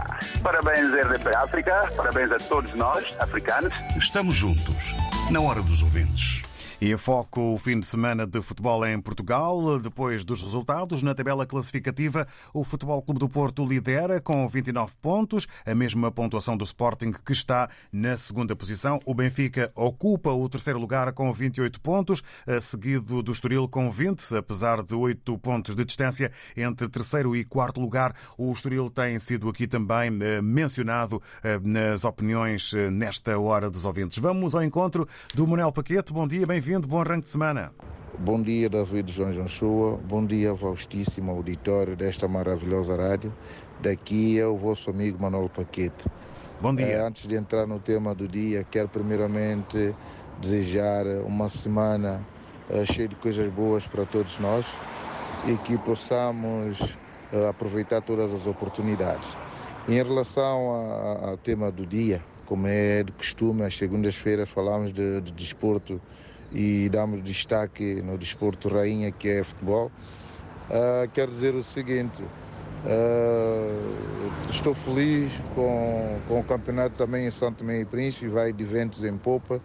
Parabéns, 0.43 0.91
RDP 0.95 1.35
África. 1.35 1.93
Parabéns 1.95 2.33
a 2.33 2.39
todos 2.39 2.73
nós, 2.75 3.05
africanos. 3.21 3.75
Estamos 3.95 4.35
juntos, 4.35 4.95
na 5.31 5.41
hora 5.41 5.61
dos 5.61 5.83
ouvintes. 5.83 6.39
E 6.83 6.95
a 6.95 6.97
foco 6.97 7.53
o 7.53 7.59
fim 7.59 7.79
de 7.79 7.85
semana 7.85 8.27
de 8.27 8.40
futebol 8.40 8.87
em 8.87 8.99
Portugal. 8.99 9.79
Depois 9.79 10.25
dos 10.25 10.40
resultados, 10.40 11.03
na 11.03 11.14
tabela 11.14 11.45
classificativa, 11.45 12.27
o 12.55 12.64
Futebol 12.64 13.03
Clube 13.03 13.21
do 13.21 13.29
Porto 13.29 13.66
lidera 13.66 14.19
com 14.19 14.49
29 14.49 14.95
pontos, 15.03 15.47
a 15.66 15.75
mesma 15.75 16.11
pontuação 16.11 16.57
do 16.57 16.64
Sporting, 16.64 17.12
que 17.12 17.35
está 17.35 17.69
na 17.93 18.16
segunda 18.16 18.57
posição. 18.57 18.99
O 19.05 19.12
Benfica 19.12 19.71
ocupa 19.75 20.31
o 20.31 20.49
terceiro 20.49 20.79
lugar 20.79 21.12
com 21.12 21.31
28 21.31 21.79
pontos, 21.83 22.23
seguido 22.62 23.23
do 23.23 23.31
Estoril 23.31 23.69
com 23.69 23.90
20, 23.90 24.35
apesar 24.37 24.83
de 24.83 24.95
8 24.95 25.37
pontos 25.37 25.77
de 25.77 25.85
distância 25.85 26.33
entre 26.57 26.88
terceiro 26.88 27.37
e 27.37 27.45
quarto 27.45 27.79
lugar. 27.79 28.14
O 28.38 28.51
Estoril 28.51 28.88
tem 28.88 29.19
sido 29.19 29.51
aqui 29.51 29.66
também 29.66 30.19
eh, 30.23 30.40
mencionado 30.40 31.21
eh, 31.45 31.61
nas 31.62 32.07
opiniões 32.07 32.73
eh, 32.73 32.88
nesta 32.90 33.38
hora 33.38 33.69
dos 33.69 33.85
ouvintes. 33.85 34.16
Vamos 34.16 34.55
ao 34.55 34.64
encontro 34.64 35.07
do 35.35 35.47
Manuel 35.47 35.73
Paquete. 35.73 36.11
Bom 36.11 36.27
dia, 36.27 36.47
bem-vindo 36.47 36.69
bem-vindo, 36.70 36.87
bom 36.87 37.00
arranque 37.00 37.24
de 37.24 37.30
semana. 37.33 37.72
Bom 38.16 38.40
dia, 38.40 38.70
David 38.70 39.11
João 39.11 39.33
Janchoa. 39.33 39.96
Bom 39.96 40.24
dia, 40.24 40.54
vastíssimo 40.54 41.33
auditório 41.33 41.96
desta 41.96 42.28
maravilhosa 42.28 42.94
rádio. 42.94 43.35
Daqui 43.80 44.38
é 44.38 44.46
o 44.46 44.56
vosso 44.56 44.88
amigo 44.88 45.20
Manuel 45.20 45.48
Paquete. 45.48 46.04
Bom 46.61 46.72
dia. 46.72 46.87
É, 46.87 47.00
antes 47.00 47.26
de 47.26 47.35
entrar 47.35 47.66
no 47.66 47.80
tema 47.80 48.14
do 48.14 48.28
dia, 48.28 48.64
quero 48.70 48.88
primeiramente 48.88 49.92
desejar 50.40 51.04
uma 51.26 51.48
semana 51.48 52.24
é, 52.70 52.85
cheia 52.85 53.09
de 53.09 53.16
coisas 53.16 53.52
boas 53.52 53.85
para 53.88 54.06
todos 54.06 54.38
nós 54.38 54.64
e 55.48 55.56
que 55.56 55.76
possamos 55.78 56.78
é, 57.33 57.48
aproveitar 57.48 58.00
todas 58.00 58.33
as 58.33 58.46
oportunidades. 58.46 59.37
Em 59.88 59.94
relação 59.94 60.70
ao 61.20 61.37
tema 61.37 61.72
do 61.72 61.85
dia, 61.85 62.22
como 62.46 62.68
é 62.68 63.02
de 63.02 63.11
costume, 63.11 63.64
às 63.64 63.76
segundas-feiras 63.76 64.48
falamos 64.48 64.92
de, 64.92 65.20
de 65.20 65.33
desporto 65.33 66.00
e 66.53 66.89
damos 66.89 67.23
destaque 67.23 68.03
no 68.03 68.19
desporto 68.19 68.69
rainha 68.69 69.11
que 69.11 69.29
é 69.29 69.45
futebol. 69.45 69.91
Uh, 70.69 71.09
quero 71.13 71.31
dizer 71.31 71.55
o 71.55 71.63
seguinte, 71.63 72.23
uh, 72.23 74.51
estou 74.51 74.75
feliz 74.75 75.33
com, 75.55 76.19
com 76.29 76.41
o 76.41 76.45
campeonato 76.45 76.97
também 76.97 77.27
em 77.27 77.31
Santo 77.31 77.65
Meio 77.65 77.83
e 77.83 77.85
Príncipe, 77.85 78.29
vai 78.29 78.53
de 78.53 78.65
ventos 78.65 79.05
em 79.05 79.17
popa 79.17 79.61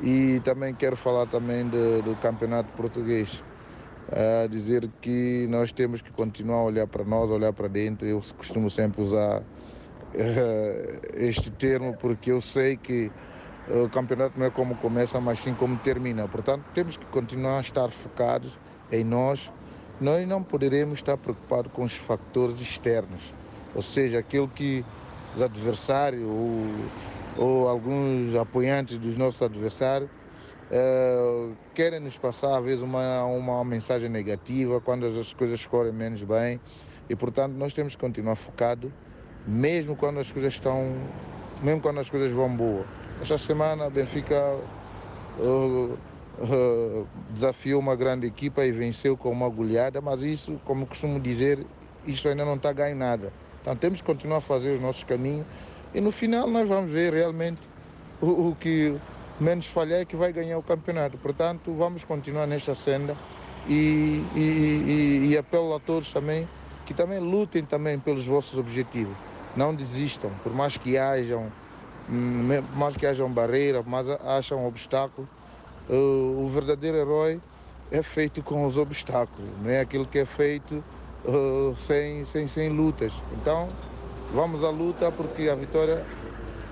e 0.00 0.40
também 0.44 0.74
quero 0.74 0.96
falar 0.96 1.26
também 1.26 1.68
de, 1.68 2.02
do 2.02 2.16
campeonato 2.20 2.70
português. 2.72 3.42
Uh, 4.08 4.48
dizer 4.48 4.88
que 5.00 5.46
nós 5.48 5.72
temos 5.72 6.02
que 6.02 6.10
continuar 6.10 6.58
a 6.58 6.64
olhar 6.64 6.86
para 6.86 7.04
nós, 7.04 7.30
olhar 7.30 7.52
para 7.52 7.68
dentro. 7.68 8.06
Eu 8.06 8.20
costumo 8.36 8.68
sempre 8.68 9.00
usar 9.00 9.42
este 11.14 11.50
termo 11.52 11.96
porque 11.96 12.30
eu 12.30 12.42
sei 12.42 12.76
que 12.76 13.10
o 13.68 13.88
campeonato 13.88 14.38
não 14.38 14.46
é 14.46 14.50
como 14.50 14.74
começa, 14.76 15.20
mas 15.20 15.40
sim 15.40 15.54
como 15.54 15.76
termina. 15.78 16.26
Portanto, 16.26 16.64
temos 16.74 16.96
que 16.96 17.06
continuar 17.06 17.58
a 17.58 17.60
estar 17.60 17.88
focados 17.90 18.58
em 18.90 19.04
nós. 19.04 19.50
Nós 20.00 20.26
não 20.26 20.42
poderemos 20.42 20.98
estar 20.98 21.16
preocupados 21.16 21.70
com 21.72 21.84
os 21.84 21.94
fatores 21.94 22.60
externos, 22.60 23.32
ou 23.74 23.82
seja, 23.82 24.18
aquilo 24.18 24.48
que 24.48 24.84
os 25.34 25.40
adversários 25.40 26.22
ou, 26.24 26.66
ou 27.36 27.68
alguns 27.68 28.34
apoiantes 28.34 28.98
dos 28.98 29.16
nossos 29.16 29.40
adversários 29.42 30.10
uh, 30.72 31.54
querem 31.74 32.00
nos 32.00 32.16
passar, 32.18 32.58
às 32.58 32.64
vezes, 32.64 32.82
uma, 32.82 33.24
uma 33.24 33.64
mensagem 33.64 34.08
negativa 34.08 34.80
quando 34.80 35.06
as 35.06 35.32
coisas 35.32 35.64
correm 35.66 35.92
menos 35.92 36.22
bem. 36.24 36.60
E, 37.08 37.14
portanto, 37.14 37.52
nós 37.54 37.74
temos 37.74 37.94
que 37.94 38.00
continuar 38.00 38.36
focados, 38.36 38.90
mesmo 39.46 39.94
quando 39.94 40.18
as 40.18 40.32
coisas 40.32 40.54
estão, 40.54 40.94
mesmo 41.62 41.80
quando 41.80 42.00
as 42.00 42.10
coisas 42.10 42.32
vão 42.32 42.54
boas. 42.54 42.86
Esta 43.20 43.38
semana, 43.38 43.88
Benfica 43.88 44.58
uh, 45.38 45.98
uh, 46.40 47.06
desafiou 47.30 47.80
uma 47.80 47.94
grande 47.94 48.26
equipa 48.26 48.64
e 48.64 48.72
venceu 48.72 49.16
com 49.16 49.30
uma 49.30 49.48
goleada, 49.48 50.00
mas 50.00 50.22
isso, 50.22 50.60
como 50.64 50.86
costumo 50.86 51.20
dizer, 51.20 51.64
isto 52.06 52.28
ainda 52.28 52.44
não 52.44 52.56
está 52.56 52.72
ganho 52.72 52.96
nada. 52.96 53.32
Então 53.60 53.76
temos 53.76 54.00
que 54.00 54.06
continuar 54.06 54.38
a 54.38 54.40
fazer 54.40 54.70
os 54.70 54.80
nossos 54.80 55.04
caminhos 55.04 55.46
e 55.94 56.00
no 56.00 56.10
final 56.10 56.48
nós 56.48 56.68
vamos 56.68 56.90
ver 56.90 57.12
realmente 57.12 57.60
o, 58.20 58.48
o 58.48 58.56
que 58.58 58.96
menos 59.38 59.66
falhar 59.66 60.00
é 60.00 60.04
que 60.04 60.16
vai 60.16 60.32
ganhar 60.32 60.58
o 60.58 60.62
campeonato. 60.62 61.16
Portanto, 61.18 61.72
vamos 61.72 62.02
continuar 62.02 62.46
nesta 62.46 62.74
senda 62.74 63.16
e, 63.68 64.24
e, 64.34 64.40
e, 64.40 65.26
e 65.28 65.38
apelo 65.38 65.74
a 65.74 65.80
todos 65.80 66.12
também 66.12 66.48
que 66.84 66.92
também 66.92 67.20
lutem 67.20 67.64
também 67.64 67.98
pelos 67.98 68.26
vossos 68.26 68.58
objetivos. 68.58 69.16
Não 69.56 69.74
desistam, 69.74 70.30
por 70.42 70.54
mais 70.54 70.76
que 70.76 70.96
hajam 70.96 71.50
mais 72.74 72.96
que 72.96 73.06
haja 73.06 73.24
uma 73.24 73.34
barreira, 73.34 73.82
mas 73.86 74.08
haja 74.08 74.56
um 74.56 74.66
obstáculo. 74.66 75.28
O 75.88 76.48
verdadeiro 76.48 76.96
herói 76.96 77.40
é 77.90 78.02
feito 78.02 78.42
com 78.42 78.66
os 78.66 78.76
obstáculos, 78.76 79.48
não 79.62 79.70
é 79.70 79.80
aquilo 79.80 80.06
que 80.06 80.18
é 80.18 80.24
feito 80.24 80.82
sem, 81.76 82.24
sem, 82.24 82.48
sem 82.48 82.68
lutas. 82.70 83.22
Então, 83.32 83.68
vamos 84.34 84.64
à 84.64 84.70
luta 84.70 85.12
porque 85.12 85.48
a 85.48 85.54
vitória 85.54 86.04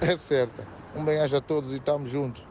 é 0.01 0.16
certa. 0.16 0.66
Um 0.97 1.05
bem-aja 1.05 1.38
a 1.38 1.40
todos 1.40 1.71
e 1.71 1.77
estamos 1.77 2.11
juntos. 2.11 2.50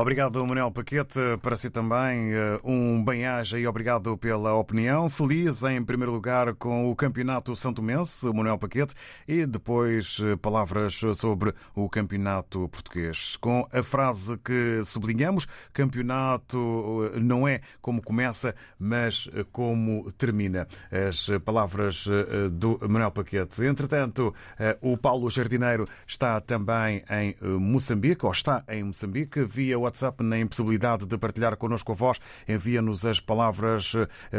Obrigado, 0.00 0.46
Manuel 0.46 0.70
Paquete. 0.70 1.18
Para 1.42 1.56
si 1.56 1.68
também, 1.68 2.32
eh, 2.32 2.56
um 2.62 3.04
bem-aja 3.04 3.58
e 3.58 3.66
obrigado 3.66 4.16
pela 4.16 4.54
opinião. 4.54 5.08
Feliz, 5.08 5.64
em 5.64 5.82
primeiro 5.84 6.12
lugar, 6.12 6.54
com 6.54 6.88
o 6.88 6.94
Campeonato 6.94 7.56
Santo 7.56 7.82
Mense, 7.82 8.24
Manuel 8.32 8.58
Paquete, 8.58 8.94
e 9.26 9.44
depois 9.44 10.18
eh, 10.22 10.36
palavras 10.36 11.00
sobre 11.14 11.52
o 11.74 11.88
Campeonato 11.88 12.68
Português. 12.68 13.36
Com 13.38 13.66
a 13.72 13.82
frase 13.82 14.38
que 14.38 14.82
sublinhamos: 14.84 15.48
campeonato 15.72 17.10
eh, 17.12 17.18
não 17.18 17.48
é 17.48 17.60
como 17.80 18.00
começa, 18.00 18.54
mas 18.78 19.28
como 19.50 20.12
termina. 20.12 20.68
As 20.92 21.28
palavras 21.44 22.06
do 22.52 22.78
Manuel 22.88 23.10
Paquete. 23.10 23.64
Entretanto, 23.64 24.32
o 24.80 24.96
Paulo 24.96 25.28
Jardineiro 25.28 25.88
está 26.06 26.40
também 26.40 27.02
em 27.10 27.36
Moçambique, 27.58 28.24
ou 28.24 28.30
está 28.30 28.62
em 28.68 28.84
Moçambique, 28.84 29.42
via 29.42 29.87
WhatsApp 29.88 30.22
na 30.22 30.38
impossibilidade 30.38 31.06
de 31.06 31.18
partilhar 31.18 31.56
connosco 31.56 31.92
a 31.92 31.94
voz, 31.94 32.20
envia-nos 32.46 33.04
as 33.04 33.18
palavras 33.20 33.94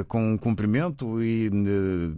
com 0.07 0.33
um 0.33 0.37
cumprimento 0.37 1.21
e 1.21 1.49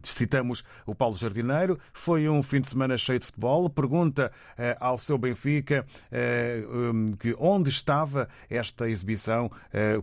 citamos 0.03 0.63
o 0.85 0.93
Paulo 0.93 1.15
Jardineiro. 1.15 1.79
Foi 1.93 2.27
um 2.27 2.43
fim 2.43 2.61
de 2.61 2.67
semana 2.67 2.97
cheio 2.97 3.19
de 3.19 3.25
futebol. 3.25 3.69
Pergunta 3.69 4.31
ao 4.79 4.97
seu 4.97 5.17
Benfica 5.17 5.85
que 7.19 7.35
onde 7.39 7.69
estava 7.69 8.27
esta 8.49 8.89
exibição 8.89 9.49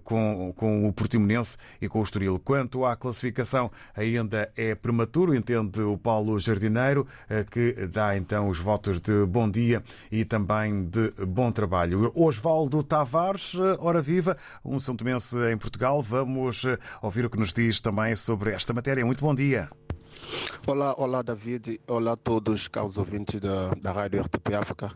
com, 0.04 0.52
com 0.56 0.88
o 0.88 0.92
Portimonense 0.92 1.56
e 1.80 1.88
com 1.88 2.00
o 2.00 2.02
Estoril. 2.02 2.38
Quanto 2.38 2.84
à 2.84 2.96
classificação, 2.96 3.70
ainda 3.94 4.50
é 4.56 4.74
prematuro, 4.74 5.34
entende 5.34 5.82
o 5.82 5.98
Paulo 5.98 6.38
Jardineiro, 6.38 7.06
que 7.50 7.86
dá 7.86 8.16
então 8.16 8.48
os 8.48 8.58
votos 8.58 9.00
de 9.00 9.26
bom 9.26 9.50
dia 9.50 9.82
e 10.10 10.24
também 10.24 10.84
de 10.84 11.10
bom 11.26 11.52
trabalho. 11.52 12.10
Osvaldo 12.14 12.82
Tavares, 12.82 13.17
hora 13.80 14.00
viva, 14.00 14.36
um 14.64 14.78
São 14.78 14.96
Tomense 14.96 15.36
em 15.52 15.58
Portugal. 15.58 16.02
Vamos 16.02 16.62
ouvir 17.02 17.24
o 17.24 17.30
que 17.30 17.38
nos 17.38 17.52
diz 17.52 17.80
também 17.80 18.14
sobre 18.14 18.52
esta 18.52 18.72
matéria. 18.72 19.04
Muito 19.04 19.24
bom 19.24 19.34
dia. 19.34 19.68
Olá, 20.66 20.94
olá 20.98 21.22
David, 21.22 21.80
olá 21.88 22.12
a 22.12 22.16
todos, 22.16 22.68
caros 22.68 22.96
ouvintes 22.96 23.40
da, 23.40 23.70
da 23.80 23.92
Rádio 23.92 24.20
RTP 24.22 24.54
África. 24.54 24.90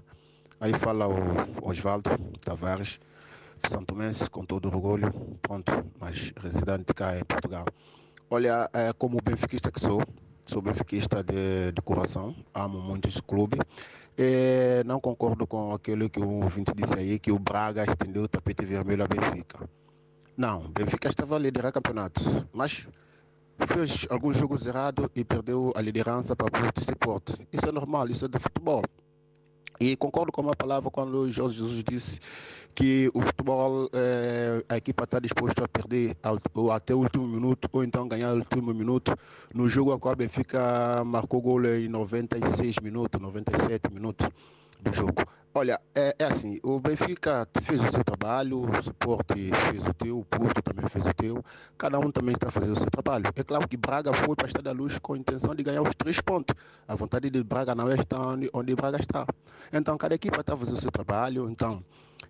Aí 0.60 0.72
fala 0.74 1.08
o 1.08 1.14
Osvaldo 1.62 2.10
Tavares, 2.40 3.00
São 3.68 3.84
Tomense, 3.84 4.28
com 4.30 4.44
todo 4.44 4.68
orgulho, 4.68 5.12
pronto, 5.40 5.72
mas 5.98 6.32
residente 6.40 6.92
cá 6.94 7.18
em 7.18 7.24
Portugal. 7.24 7.64
Olha, 8.30 8.68
é, 8.72 8.92
como 8.92 9.18
benfiquista 9.22 9.70
que 9.70 9.80
sou, 9.80 10.02
sou 10.44 10.62
benfiquista 10.62 11.22
de, 11.22 11.72
de 11.72 11.82
coração, 11.82 12.34
amo 12.54 12.80
muito 12.80 13.08
esse 13.08 13.22
clube. 13.22 13.58
E 14.18 14.82
não 14.84 15.00
concordo 15.00 15.46
com 15.46 15.72
aquilo 15.72 16.10
que 16.10 16.20
o 16.20 16.42
ouvinte 16.42 16.72
disse 16.76 16.94
aí, 16.98 17.18
que 17.18 17.32
o 17.32 17.38
Braga 17.38 17.84
estendeu 17.84 18.24
o 18.24 18.28
tapete 18.28 18.64
vermelho 18.64 19.04
a 19.04 19.08
Benfica. 19.08 19.68
Não, 20.36 20.68
Benfica 20.70 21.08
estava 21.08 21.36
a 21.36 21.38
liderar 21.38 21.72
campeonatos, 21.72 22.24
mas 22.52 22.88
fez 23.66 24.06
alguns 24.10 24.36
jogos 24.36 24.66
errados 24.66 25.08
e 25.14 25.24
perdeu 25.24 25.72
a 25.76 25.80
liderança 25.80 26.34
para 26.34 26.48
e 26.48 26.80
Sport. 26.80 27.40
Isso 27.52 27.68
é 27.68 27.72
normal, 27.72 28.08
isso 28.08 28.24
é 28.24 28.28
do 28.28 28.40
futebol. 28.40 28.82
E 29.80 29.96
concordo 29.96 30.30
com 30.30 30.42
uma 30.42 30.54
palavra 30.54 30.90
quando 30.90 31.14
o 31.18 31.30
Jorge 31.30 31.58
Jesus 31.58 31.82
disse 31.82 32.20
que 32.74 33.10
o 33.14 33.20
futebol, 33.20 33.88
é, 33.92 34.64
a 34.68 34.76
equipa 34.76 35.04
está 35.04 35.18
disposta 35.18 35.64
a 35.64 35.68
perder 35.68 36.16
até 36.74 36.94
o 36.94 36.98
último 36.98 37.26
minuto 37.26 37.68
ou 37.72 37.84
então 37.84 38.08
ganhar 38.08 38.32
o 38.32 38.36
último 38.36 38.72
minuto. 38.74 39.16
No 39.54 39.68
jogo 39.68 39.92
a 39.92 39.98
qual 39.98 40.16
Benfica 40.16 41.04
marcou 41.04 41.40
gol 41.40 41.64
em 41.66 41.88
96 41.88 42.76
minutos, 42.80 43.20
97 43.20 43.92
minutos 43.92 44.28
do 44.80 44.92
jogo. 44.92 45.22
Olha, 45.54 45.78
é, 45.94 46.16
é, 46.18 46.24
assim, 46.24 46.58
o 46.62 46.80
Benfica 46.80 47.46
fez 47.60 47.78
o 47.78 47.92
seu 47.92 48.02
trabalho, 48.02 48.60
o 48.62 48.78
Sport 48.78 49.26
fez 49.28 49.84
o 49.84 49.92
teu, 49.92 50.18
o 50.20 50.24
Porto 50.24 50.62
também 50.62 50.88
fez 50.88 51.04
o 51.04 51.12
teu, 51.12 51.44
cada 51.76 51.98
um 51.98 52.10
também 52.10 52.32
está 52.32 52.50
fazendo 52.50 52.72
o 52.72 52.80
seu 52.80 52.90
trabalho. 52.90 53.26
É 53.36 53.44
claro 53.44 53.68
que 53.68 53.76
Braga 53.76 54.14
foi 54.14 54.34
para 54.34 54.46
a 54.46 54.48
Estádio 54.48 54.64
da 54.64 54.72
Luz 54.72 54.98
com 54.98 55.12
a 55.12 55.18
intenção 55.18 55.54
de 55.54 55.62
ganhar 55.62 55.82
os 55.82 55.94
três 55.94 56.18
pontos. 56.20 56.56
A 56.88 56.96
vontade 56.96 57.28
de 57.28 57.44
Braga 57.44 57.74
não 57.74 57.90
é 57.90 57.96
estar 57.96 58.18
onde, 58.18 58.48
onde 58.54 58.74
Braga 58.74 58.98
está. 58.98 59.26
Então, 59.70 59.98
cada 59.98 60.14
equipa 60.14 60.40
está 60.40 60.56
fazendo 60.56 60.78
o 60.78 60.80
seu 60.80 60.90
trabalho, 60.90 61.50
então, 61.50 61.84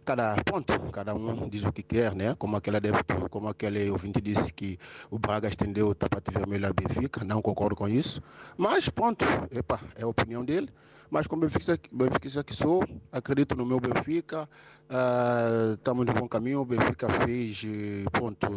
cada 0.04 0.34
ponto, 0.44 0.76
cada 0.90 1.14
um 1.14 1.48
diz 1.48 1.64
o 1.64 1.72
que 1.72 1.84
quer, 1.84 2.16
né? 2.16 2.34
Como 2.34 2.56
aquele 2.56 2.78
adepto, 2.78 3.28
como 3.30 3.48
aquele 3.48 3.88
ouvinte 3.88 4.20
disse 4.20 4.52
que 4.52 4.76
o 5.12 5.16
Braga 5.20 5.46
estendeu 5.46 5.86
o 5.86 5.94
tapete 5.94 6.32
vermelho 6.32 6.66
a 6.66 6.72
Benfica, 6.72 7.24
não 7.24 7.40
concordo 7.40 7.76
com 7.76 7.88
isso. 7.88 8.20
Mas, 8.56 8.88
ponto, 8.88 9.24
epa, 9.52 9.78
é 9.94 10.02
a 10.02 10.08
opinião 10.08 10.44
dele. 10.44 10.68
Mas 11.12 11.26
como 11.26 11.42
Benfica, 11.42 11.78
Benfica 11.92 12.42
que 12.42 12.54
sou, 12.54 12.82
acredito 13.12 13.54
no 13.54 13.66
meu 13.66 13.78
Benfica, 13.78 14.48
uh, 14.88 15.74
estamos 15.74 16.06
no 16.06 16.14
bom 16.14 16.26
caminho, 16.26 16.60
o 16.60 16.64
Benfica 16.64 17.06
fez, 17.06 17.66
ponto, 18.10 18.48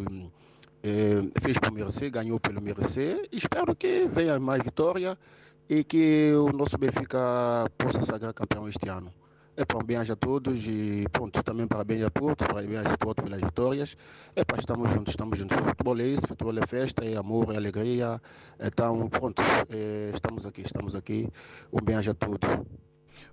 eh, 0.81 1.21
fez 1.41 1.57
para 1.59 1.69
o 1.69 1.73
Mercê, 1.73 2.09
ganhou 2.09 2.39
pelo 2.39 2.61
Mercê, 2.61 3.27
espero 3.29 3.75
que 3.75 4.07
venha 4.07 4.39
mais 4.39 4.63
vitória 4.63 5.17
e 5.67 5.83
que 5.83 6.31
o 6.33 6.53
nosso 6.53 6.77
Benfica 6.77 7.69
possa 7.77 8.01
sagrar 8.03 8.33
campeão 8.33 8.69
este 8.69 8.87
ano. 8.87 9.11
É 9.57 9.63
para 9.63 9.81
bem 9.83 9.95
a 9.95 10.15
todos 10.17 10.65
e 10.67 11.05
pronto, 11.13 11.41
também 11.41 11.65
parabéns 11.65 12.03
a 12.03 12.11
Porto, 12.11 12.45
parabéns 12.45 12.85
a 12.87 12.97
Porto 12.97 13.23
pelas 13.23 13.39
vitórias. 13.39 13.95
É 14.35 14.43
para 14.43 14.59
estamos 14.59 14.91
juntos, 14.91 15.13
estamos 15.13 15.39
juntos. 15.39 15.57
Futebol 15.57 15.97
é 16.01 16.03
isso, 16.03 16.27
futebol 16.27 16.57
é 16.57 16.67
festa, 16.67 17.05
é 17.05 17.15
amor, 17.15 17.53
é 17.53 17.57
alegria. 17.57 18.21
Então, 18.59 19.07
pronto, 19.07 19.41
é, 19.69 20.11
estamos 20.13 20.45
aqui, 20.45 20.61
estamos 20.61 20.93
aqui. 20.93 21.29
Um 21.71 21.79
bem 21.79 21.95
a 21.95 22.13
todos. 22.13 22.49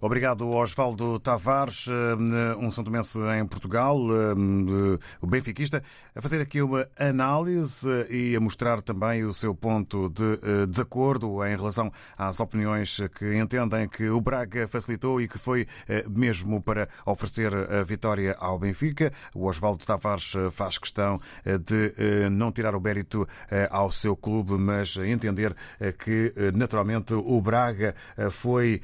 Obrigado, 0.04 0.50
Osvaldo 0.50 1.16
Tavares, 1.20 1.86
eh, 1.86 2.56
um 2.58 2.72
São 2.72 2.82
Tomense 2.82 3.20
em 3.38 3.46
Portugal, 3.46 3.96
eh, 3.96 4.98
o 5.20 5.26
benfiquista, 5.28 5.80
a 6.12 6.20
fazer 6.20 6.40
aqui 6.40 6.60
uma 6.60 6.88
análise 6.98 7.88
e 8.10 8.34
a 8.34 8.40
mostrar 8.40 8.82
também 8.82 9.22
o 9.22 9.32
seu 9.32 9.54
ponto 9.54 10.08
de 10.08 10.40
eh, 10.42 10.66
desacordo 10.66 11.46
em 11.46 11.56
relação 11.56 11.92
às 12.18 12.40
opiniões 12.40 12.98
que 13.14 13.36
entendem 13.36 13.88
que 13.88 14.08
o 14.08 14.20
Braga 14.20 14.66
facilitou 14.66 15.20
e 15.20 15.28
que 15.28 15.38
foi 15.38 15.68
mesmo 16.10 16.60
para 16.60 16.88
oferecer 17.06 17.54
a 17.54 17.84
vitória 17.84 18.34
ao 18.40 18.58
Benfica. 18.58 19.12
O 19.32 19.46
Osvaldo 19.46 19.84
Tavares 19.86 20.32
faz 20.50 20.78
questão 20.78 21.20
de 21.44 22.28
não 22.28 22.50
tirar 22.50 22.74
o 22.74 22.80
mérito 22.80 23.26
ao 23.70 23.90
seu 23.92 24.16
clube, 24.16 24.54
mas 24.54 24.96
entender 24.96 25.54
que 25.98 26.34
naturalmente 26.54 27.14
o 27.14 27.40
Braga 27.40 27.94
foi 28.30 28.80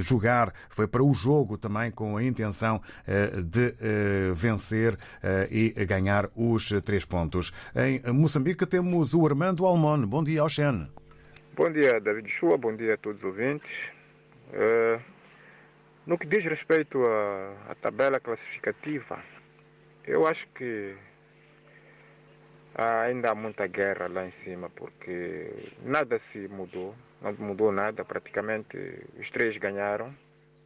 jogar, 0.00 0.52
foi 0.70 0.86
para 0.86 1.02
o 1.02 1.12
jogo 1.12 1.56
também 1.56 1.90
com 1.90 2.16
a 2.16 2.22
intenção 2.22 2.80
eh, 3.06 3.40
de 3.42 3.74
eh, 3.80 4.32
vencer 4.34 4.96
eh, 5.22 5.48
e 5.50 5.84
ganhar 5.84 6.28
os 6.36 6.68
três 6.84 7.04
pontos. 7.04 7.52
Em 7.74 8.00
Moçambique 8.12 8.66
temos 8.66 9.14
o 9.14 9.26
Armando 9.26 9.64
Almon. 9.64 10.06
Bom 10.06 10.22
dia, 10.22 10.44
Oxen. 10.44 10.88
Bom 11.54 11.70
dia, 11.72 12.00
David 12.00 12.28
Chua. 12.28 12.56
Bom 12.56 12.74
dia 12.76 12.94
a 12.94 12.96
todos 12.96 13.18
os 13.18 13.24
ouvintes. 13.24 13.70
No 16.06 16.16
que 16.16 16.26
diz 16.26 16.44
respeito 16.44 17.04
à, 17.04 17.72
à 17.72 17.74
tabela 17.74 18.18
classificativa, 18.18 19.18
eu 20.06 20.26
acho 20.26 20.46
que 20.54 20.94
ainda 22.74 23.30
há 23.30 23.34
muita 23.34 23.66
guerra 23.66 24.08
lá 24.08 24.26
em 24.26 24.32
cima, 24.44 24.70
porque 24.70 25.50
nada 25.82 26.20
se 26.32 26.48
mudou 26.48 26.94
não 27.20 27.32
mudou 27.38 27.72
nada, 27.72 28.04
praticamente 28.04 28.76
os 29.18 29.30
três 29.30 29.56
ganharam, 29.56 30.14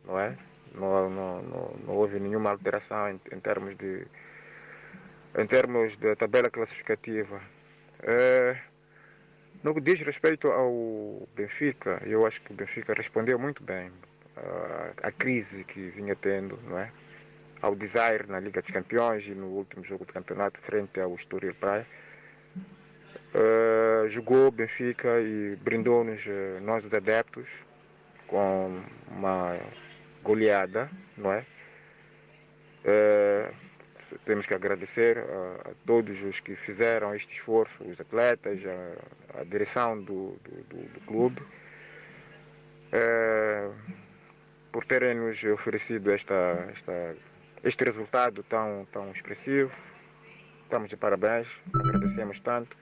não 0.04 0.18
é? 0.18 0.36
Não, 0.74 1.10
não, 1.10 1.42
não, 1.42 1.76
não 1.86 1.94
houve 1.94 2.18
nenhuma 2.18 2.50
alteração 2.50 3.10
em, 3.10 3.20
em, 3.30 3.40
termos 3.40 3.76
de 3.76 4.06
em 5.38 5.46
termos 5.46 5.96
da 5.98 6.16
tabela 6.16 6.50
classificativa. 6.50 7.40
É, 8.02 8.56
no 9.62 9.74
que 9.74 9.80
diz 9.80 10.00
respeito 10.00 10.48
ao 10.48 11.28
Benfica, 11.34 12.02
eu 12.04 12.26
acho 12.26 12.40
que 12.42 12.52
o 12.52 12.54
Benfica 12.54 12.94
respondeu 12.94 13.38
muito 13.38 13.62
bem 13.62 13.90
à, 14.36 15.08
à 15.08 15.12
crise 15.12 15.64
que 15.64 15.88
vinha 15.90 16.16
tendo, 16.16 16.58
não 16.68 16.78
é? 16.78 16.90
Ao 17.60 17.74
desire 17.74 18.26
na 18.26 18.40
Liga 18.40 18.60
dos 18.60 18.70
Campeões 18.70 19.24
e 19.26 19.30
no 19.30 19.46
último 19.46 19.84
jogo 19.84 20.04
do 20.04 20.12
campeonato 20.12 20.58
frente 20.60 21.00
ao 21.00 21.14
Estoril 21.14 21.54
Praia. 21.54 21.86
Uh, 23.34 24.10
jogou 24.10 24.50
Benfica 24.50 25.18
e 25.22 25.56
brindou-nos, 25.56 26.20
uh, 26.26 26.60
nós 26.60 26.84
os 26.84 26.92
adeptos, 26.92 27.48
com 28.26 28.82
uma 29.08 29.58
goleada, 30.22 30.90
não 31.16 31.32
é? 31.32 31.46
Uh, 32.84 33.54
temos 34.26 34.44
que 34.44 34.52
agradecer 34.52 35.16
a, 35.16 35.70
a, 35.70 35.74
todos 35.86 36.22
os 36.22 36.40
que 36.40 36.54
fizeram 36.56 37.14
este 37.14 37.32
esforço, 37.32 37.82
os 37.84 37.98
atletas, 37.98 38.60
a, 38.66 39.40
a 39.40 39.44
direção 39.44 39.98
do, 39.98 40.36
do, 40.44 40.64
do, 40.64 40.88
do 40.92 41.00
clube, 41.06 41.42
por 44.70 44.84
terem 44.84 45.14
nos 45.14 45.42
oferecido 45.44 46.12
esta, 46.12 46.68
esta, 46.70 47.16
este 47.64 47.82
resultado 47.82 48.42
tão, 48.42 48.86
tão 48.92 49.10
expressivo. 49.10 49.72
Estamos 50.64 50.90
de 50.90 50.96
parabéns, 50.98 51.48
agradecemos 51.74 52.38
tanto 52.40 52.76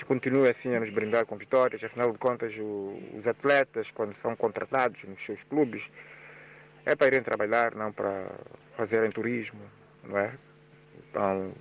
que 0.00 0.06
continue 0.06 0.48
assim 0.48 0.74
a 0.74 0.80
nos 0.80 0.90
brindar 0.90 1.26
com 1.26 1.36
vitórias. 1.36 1.82
Afinal 1.84 2.12
de 2.12 2.18
contas, 2.18 2.52
o, 2.56 2.98
os 3.18 3.26
atletas, 3.26 3.90
quando 3.92 4.14
são 4.22 4.34
contratados 4.34 5.02
nos 5.04 5.24
seus 5.24 5.42
clubes, 5.44 5.82
é 6.84 6.96
para 6.96 7.08
irem 7.08 7.22
trabalhar, 7.22 7.74
não 7.74 7.92
para 7.92 8.26
fazerem 8.76 9.10
turismo, 9.10 9.60
não 10.04 10.18
é? 10.18 10.32
Então, 11.10 11.52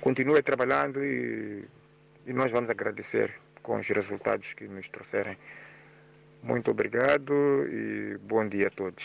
continue 0.00 0.42
trabalhando 0.42 1.02
e, 1.02 1.64
e 2.26 2.32
nós 2.32 2.50
vamos 2.50 2.70
agradecer 2.70 3.32
com 3.62 3.78
os 3.78 3.88
resultados 3.88 4.52
que 4.54 4.64
nos 4.68 4.88
trouxerem. 4.88 5.36
Muito 6.42 6.70
obrigado 6.70 7.34
e 7.68 8.16
bom 8.22 8.46
dia 8.48 8.68
a 8.68 8.70
todos. 8.70 9.04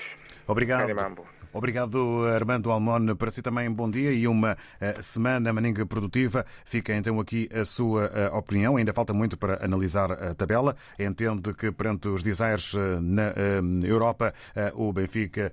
Obrigado. 0.84 1.35
Obrigado, 1.56 2.26
Armando 2.28 2.70
Almon. 2.70 3.16
Para 3.16 3.30
si 3.30 3.42
também, 3.42 3.72
bom 3.72 3.90
dia 3.90 4.12
e 4.12 4.28
uma 4.28 4.58
uh, 4.58 5.02
semana 5.02 5.54
maninga 5.54 5.86
produtiva. 5.86 6.46
Fica 6.66 6.94
então 6.94 7.18
aqui 7.18 7.48
a 7.50 7.64
sua 7.64 8.12
uh, 8.12 8.38
opinião. 8.38 8.76
Ainda 8.76 8.92
falta 8.92 9.14
muito 9.14 9.38
para 9.38 9.64
analisar 9.64 10.12
a 10.12 10.34
tabela. 10.34 10.76
Entende 11.00 11.54
que 11.54 11.72
perante 11.72 12.10
os 12.10 12.22
desires 12.22 12.74
uh, 12.74 13.00
na 13.02 13.34
Europa, 13.84 14.34
o 14.74 14.92
Benfica 14.92 15.52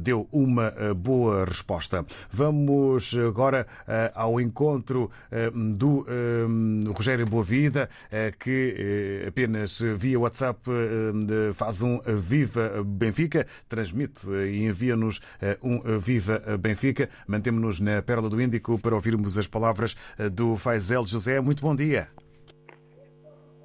deu 0.00 0.26
uma 0.32 0.72
boa 0.94 1.44
resposta. 1.44 2.04
Vamos 2.30 3.14
agora 3.28 3.66
ao 4.14 4.40
encontro 4.40 5.10
do 5.54 6.06
Rogério 6.94 7.26
Boavida, 7.26 7.88
que 8.38 9.24
apenas 9.26 9.80
via 9.96 10.18
WhatsApp 10.18 10.60
faz 11.54 11.82
um 11.82 12.00
Viva 12.06 12.82
Benfica, 12.84 13.46
transmite 13.68 14.28
e 14.30 14.64
envia-nos 14.64 15.20
eh, 15.20 15.25
um 15.62 15.76
eh, 15.76 15.98
Viva 15.98 16.38
Benfica. 16.58 17.08
Mantemos-nos 17.26 17.80
na 17.80 18.02
Pérola 18.02 18.28
do 18.28 18.40
Índico 18.40 18.78
para 18.78 18.94
ouvirmos 18.94 19.38
as 19.38 19.46
palavras 19.46 19.96
eh, 20.18 20.28
do 20.28 20.56
Faisel 20.56 21.04
José. 21.06 21.40
Muito 21.40 21.62
bom 21.62 21.74
dia. 21.74 22.08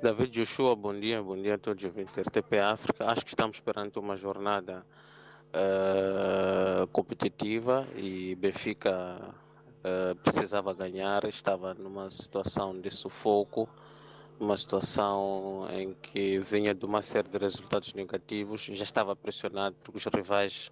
David 0.02 0.32
Joshua, 0.32 0.76
bom 0.76 1.00
dia, 1.00 1.22
bom 1.22 1.40
dia 1.40 1.56
a 1.56 1.58
todos 1.60 1.84
os 1.84 1.88
ouvintes 1.88 2.18
RTP 2.18 2.54
África. 2.60 3.06
Acho 3.06 3.24
que 3.24 3.30
estamos 3.30 3.60
perante 3.60 4.00
uma 4.00 4.16
jornada 4.16 4.84
uh, 5.52 6.88
competitiva 6.88 7.88
e 7.96 8.34
Benfica 8.36 9.20
uh, 9.22 10.16
precisava 10.24 10.74
ganhar, 10.74 11.26
estava 11.26 11.76
numa 11.76 12.10
situação 12.10 12.80
de 12.82 12.90
sufoco, 12.90 13.70
uma 14.40 14.58
situação 14.58 15.68
em 15.72 15.94
que 15.94 16.40
vinha 16.40 16.74
de 16.74 16.84
uma 16.84 17.04
série 17.04 17.30
de 17.30 17.38
resultados 17.38 17.94
negativos, 17.94 18.62
já 18.72 18.84
estava 18.84 19.16
pressionado 19.16 19.76
porque 19.84 20.00
os 20.00 20.06
rivais 20.06 20.72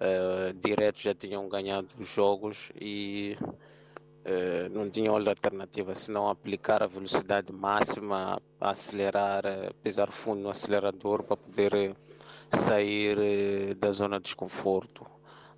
uh, 0.00 0.52
diretos 0.54 1.02
já 1.02 1.14
tinham 1.14 1.48
ganhado 1.48 1.88
os 1.98 2.08
jogos 2.08 2.70
e 2.80 3.36
uh, 3.40 4.68
não 4.70 4.88
tinham 4.90 5.14
outra 5.14 5.32
alternativa 5.32 5.94
senão 5.94 6.28
aplicar 6.28 6.82
a 6.82 6.86
velocidade 6.86 7.52
máxima, 7.52 8.40
acelerar, 8.60 9.44
uh, 9.46 9.74
pisar 9.82 10.10
fundo 10.10 10.42
no 10.42 10.50
acelerador 10.50 11.22
para 11.22 11.36
poder 11.36 11.96
sair 12.50 13.74
da 13.74 13.90
zona 13.90 14.18
de 14.18 14.24
desconforto. 14.24 15.06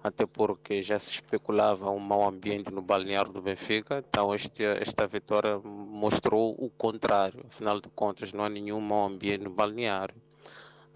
Até 0.02 0.24
porque 0.24 0.80
já 0.80 0.98
se 0.98 1.10
especulava 1.10 1.90
um 1.90 1.98
mau 1.98 2.26
ambiente 2.26 2.70
no 2.70 2.80
balneário 2.80 3.32
do 3.32 3.42
Benfica, 3.42 4.02
então 4.08 4.32
este, 4.32 4.62
esta 4.62 5.06
vitória 5.08 5.58
mostrou 5.58 6.54
o 6.56 6.70
contrário. 6.70 7.44
Afinal 7.48 7.80
de 7.80 7.88
contas, 7.90 8.32
não 8.32 8.44
há 8.44 8.48
nenhum 8.48 8.80
mau 8.80 9.04
ambiente 9.04 9.42
no 9.42 9.50
balneário 9.50 10.14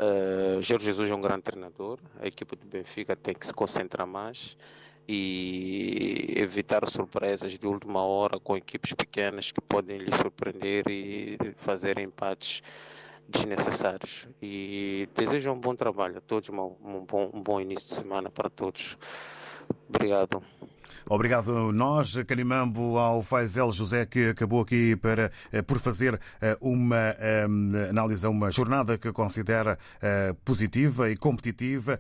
Uh, 0.03 0.61
Jorge 0.61 0.87
Jesus 0.87 1.09
é 1.11 1.15
um 1.15 1.21
grande 1.21 1.43
treinador, 1.43 2.01
a 2.19 2.27
equipe 2.27 2.57
do 2.57 2.67
Benfica 2.67 3.15
tem 3.15 3.33
que 3.33 3.47
se 3.47 3.55
concentrar 3.55 4.05
mais 4.05 4.57
e 5.07 6.35
evitar 6.37 6.85
surpresas 6.89 7.57
de 7.57 7.65
última 7.69 8.03
hora 8.05 8.41
com 8.41 8.57
equipes 8.57 8.93
pequenas 8.95 9.53
que 9.53 9.61
podem 9.61 9.99
lhe 9.99 10.11
surpreender 10.11 10.89
e 10.89 11.39
fazer 11.57 11.99
empates 11.99 12.65
desnecessários. 13.29 14.27
E 14.43 15.09
desejo 15.15 15.53
um 15.53 15.61
bom 15.61 15.77
trabalho 15.77 16.19
a 16.19 16.21
todos, 16.21 16.51
um 16.51 16.57
bom, 17.07 17.31
um 17.33 17.41
bom 17.41 17.61
início 17.61 17.87
de 17.87 17.95
semana 17.95 18.29
para 18.29 18.51
todos. 18.51 18.99
Obrigado. 19.89 20.43
Obrigado 21.09 21.73
nós, 21.73 22.17
Canimambo, 22.27 22.99
ao 22.99 23.23
Faisel 23.23 23.71
José, 23.73 24.07
que 24.07 24.31
acabou 24.31 24.63
aqui 24.63 24.97
para, 24.97 25.31
eh, 25.53 25.63
por 25.63 25.79
fazer 25.79 26.19
eh, 26.41 26.57
uma 26.61 27.17
um, 27.49 27.73
análise 27.91 28.25
a 28.25 28.31
uma 28.31 28.51
jornada 28.51 28.97
que 28.97 29.13
considera 29.13 29.79
positiva 30.45 31.11
e 31.11 31.17
competitiva 31.17 31.99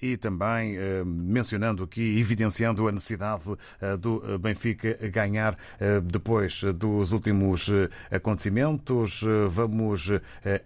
e 0.00 0.16
também 0.16 0.76
mencionando 1.04 1.84
aqui, 1.84 2.18
evidenciando 2.18 2.86
a 2.88 2.92
necessidade 2.92 3.42
do 3.98 4.38
Benfica 4.38 4.96
ganhar 5.10 5.56
depois 6.02 6.62
dos 6.74 7.12
últimos 7.12 7.70
acontecimentos. 8.10 9.20
Vamos 9.50 10.10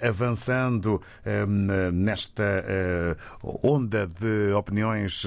avançando 0.00 1.00
nesta 1.92 2.64
onda 3.42 4.06
de 4.06 4.52
opiniões 4.52 5.24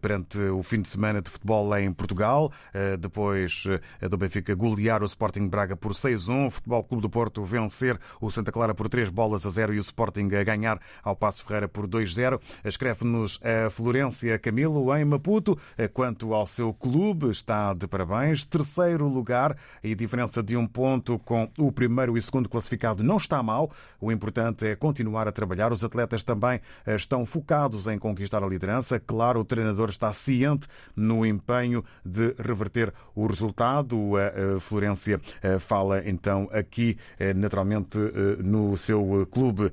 perante 0.00 0.38
o 0.38 0.62
fim 0.62 0.80
de 0.80 0.88
semana 0.88 1.22
de 1.22 1.30
futebol 1.30 1.76
em 1.76 1.81
Portugal. 1.90 2.52
Eh, 2.74 2.98
depois 2.98 3.64
eh, 4.00 4.08
do 4.08 4.18
Benfica 4.18 4.54
golear 4.54 5.02
o 5.02 5.06
Sporting 5.06 5.48
Braga 5.48 5.74
por 5.74 5.92
6-1. 5.92 6.48
O 6.48 6.50
Futebol 6.50 6.84
Clube 6.84 7.02
do 7.02 7.08
Porto 7.08 7.42
vencer 7.42 7.98
o 8.20 8.30
Santa 8.30 8.52
Clara 8.52 8.74
por 8.74 8.90
3 8.90 9.08
bolas 9.08 9.46
a 9.46 9.48
0 9.48 9.72
e 9.72 9.78
o 9.78 9.80
Sporting 9.80 10.28
a 10.34 10.44
ganhar 10.44 10.78
ao 11.02 11.16
Passo 11.16 11.44
Ferreira 11.44 11.66
por 11.66 11.86
2-0. 11.86 12.38
Escreve-nos 12.64 13.40
a 13.42 13.70
Florência 13.70 14.38
Camilo 14.38 14.94
em 14.94 15.04
Maputo. 15.04 15.58
Eh, 15.78 15.88
quanto 15.88 16.34
ao 16.34 16.44
seu 16.44 16.74
clube, 16.74 17.30
está 17.30 17.72
de 17.72 17.86
parabéns. 17.86 18.44
Terceiro 18.44 19.08
lugar 19.08 19.56
e 19.82 19.94
diferença 19.94 20.42
de 20.42 20.56
um 20.56 20.66
ponto 20.66 21.18
com 21.20 21.50
o 21.58 21.72
primeiro 21.72 22.18
e 22.18 22.22
segundo 22.22 22.48
classificado 22.48 23.02
não 23.02 23.16
está 23.16 23.42
mal. 23.42 23.70
O 23.98 24.12
importante 24.12 24.66
é 24.66 24.76
continuar 24.76 25.26
a 25.26 25.32
trabalhar. 25.32 25.72
Os 25.72 25.82
atletas 25.82 26.22
também 26.22 26.60
estão 26.86 27.24
focados 27.24 27.86
em 27.86 27.98
conquistar 27.98 28.42
a 28.42 28.46
liderança. 28.46 29.00
Claro, 29.00 29.40
o 29.40 29.44
treinador 29.44 29.88
está 29.88 30.12
ciente 30.12 30.66
no 30.96 31.24
empenho 31.24 31.71
de 32.04 32.34
reverter 32.38 32.92
o 33.14 33.26
resultado. 33.26 34.16
A 34.16 34.60
Florência 34.60 35.20
eh, 35.42 35.58
fala 35.58 36.02
então 36.08 36.48
aqui, 36.52 36.96
eh, 37.18 37.34
naturalmente, 37.34 37.98
eh, 37.98 38.42
no 38.42 38.76
seu 38.76 39.26
clube 39.30 39.70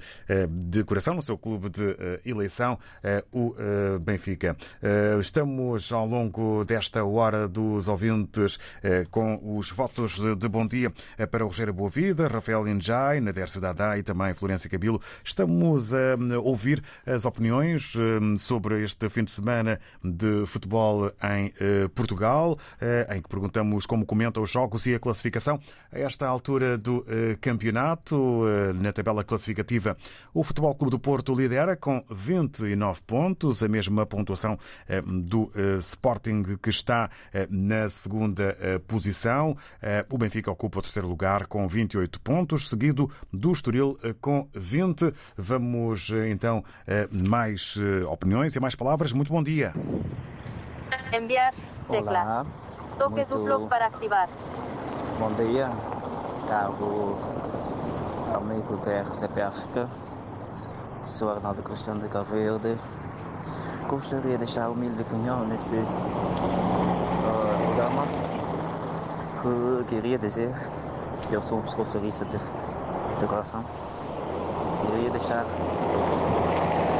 de 0.49 0.83
coração, 0.83 1.15
no 1.15 1.21
seu 1.21 1.37
clube 1.37 1.69
de 1.69 1.95
eleição, 2.25 2.77
o 3.31 3.55
Benfica. 3.99 4.55
Estamos 5.19 5.91
ao 5.91 6.05
longo 6.05 6.63
desta 6.65 7.03
hora 7.03 7.47
dos 7.47 7.87
ouvintes 7.87 8.59
com 9.09 9.39
os 9.57 9.71
votos 9.71 10.19
de 10.37 10.47
bom 10.47 10.67
dia 10.67 10.91
para 11.31 11.43
o 11.43 11.47
Rogério 11.47 11.73
Boavida, 11.73 12.27
Rafael 12.27 12.67
Injai, 12.67 13.19
Nader 13.19 13.47
Cidadá 13.47 13.97
e 13.97 14.03
também 14.03 14.33
Florência 14.33 14.69
Cabilo. 14.69 15.01
Estamos 15.23 15.93
a 15.93 16.15
ouvir 16.43 16.83
as 17.05 17.25
opiniões 17.25 17.93
sobre 18.37 18.83
este 18.83 19.09
fim 19.09 19.23
de 19.23 19.31
semana 19.31 19.79
de 20.03 20.45
futebol 20.45 21.11
em 21.23 21.88
Portugal, 21.89 22.57
eh, 22.79 23.07
em 23.15 23.21
que 23.21 23.29
perguntamos 23.29 23.85
como 23.85 24.05
comenta 24.05 24.39
os 24.39 24.49
jogos 24.49 24.85
e 24.85 24.95
a 24.95 24.99
classificação. 24.99 25.59
A 25.91 25.99
esta 25.99 26.27
altura 26.27 26.77
do 26.77 27.05
eh, 27.07 27.37
campeonato, 27.41 28.43
eh, 28.47 28.73
na 28.73 28.91
tabela 28.91 29.23
classificativa, 29.23 29.97
o 30.33 30.43
Futebol 30.43 30.73
Clube 30.75 30.91
do 30.91 30.99
Porto 30.99 31.35
lidera 31.35 31.75
com 31.75 32.03
29 32.09 33.01
pontos, 33.01 33.63
a 33.63 33.67
mesma 33.67 34.05
pontuação 34.05 34.57
do 35.05 35.51
Sporting, 35.79 36.57
que 36.61 36.69
está 36.69 37.09
na 37.49 37.87
segunda 37.89 38.55
posição. 38.87 39.55
O 40.09 40.17
Benfica 40.17 40.51
ocupa 40.51 40.79
o 40.79 40.81
terceiro 40.81 41.07
lugar 41.07 41.47
com 41.47 41.67
28 41.67 42.19
pontos, 42.21 42.69
seguido 42.69 43.09
do 43.31 43.51
Estoril 43.51 43.97
com 44.21 44.47
20. 44.53 45.13
Vamos 45.37 46.11
então 46.29 46.63
mais 47.11 47.77
opiniões 48.09 48.55
e 48.55 48.59
mais 48.59 48.75
palavras. 48.75 49.13
Muito 49.13 49.31
bom 49.31 49.43
dia. 49.43 49.73
Enviar 51.13 51.53
tecla. 51.89 52.21
Olá. 52.21 52.45
Toque 52.97 53.15
Muito 53.15 53.37
duplo 53.37 53.67
para 53.67 53.87
activar. 53.87 54.29
Bom 55.19 55.29
dia, 55.33 55.69
caro 56.47 57.17
amigo 58.35 58.77
da 58.77 59.01
RCP 59.01 59.41
África. 59.41 59.89
Sou 61.01 61.29
Arnaldo 61.29 61.61
Cristiano 61.61 62.01
de 62.01 62.07
Cabo 62.07 62.31
Verde. 62.31 62.77
Gostaria 63.87 64.31
de 64.31 64.37
deixar 64.39 64.69
humilde 64.69 65.01
opinião 65.01 65.45
nesse 65.45 65.75
uh, 65.75 65.85
programa. 67.65 68.03
Que 69.41 69.85
queria 69.95 70.17
dizer 70.17 70.53
que 71.27 71.33
eu 71.35 71.41
sou 71.41 71.59
um 71.59 71.61
psicoterapeuta 71.61 72.25
de, 72.25 72.37
de 73.19 73.25
coração. 73.27 73.63
Queria 74.85 75.09
deixar 75.11 75.45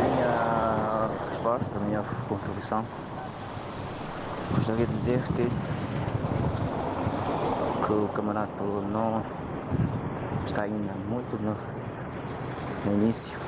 minha 0.03 1.09
resposta, 1.27 1.79
minha 1.79 2.03
contribuição 2.27 2.85
gostaria 4.59 4.85
de 4.85 4.91
dizer 4.91 5.21
que, 5.37 5.47
que 7.85 7.93
o 7.93 8.09
campeonato 8.09 8.61
não 8.91 9.23
está 10.45 10.63
ainda 10.63 10.93
muito 11.07 11.37
no, 11.37 11.55
no 12.85 12.93
início. 13.01 13.39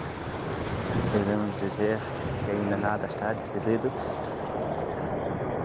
Devemos 1.11 1.57
dizer 1.57 1.99
que 2.45 2.51
ainda 2.51 2.77
nada 2.77 3.05
está 3.07 3.33
decidido. 3.33 3.91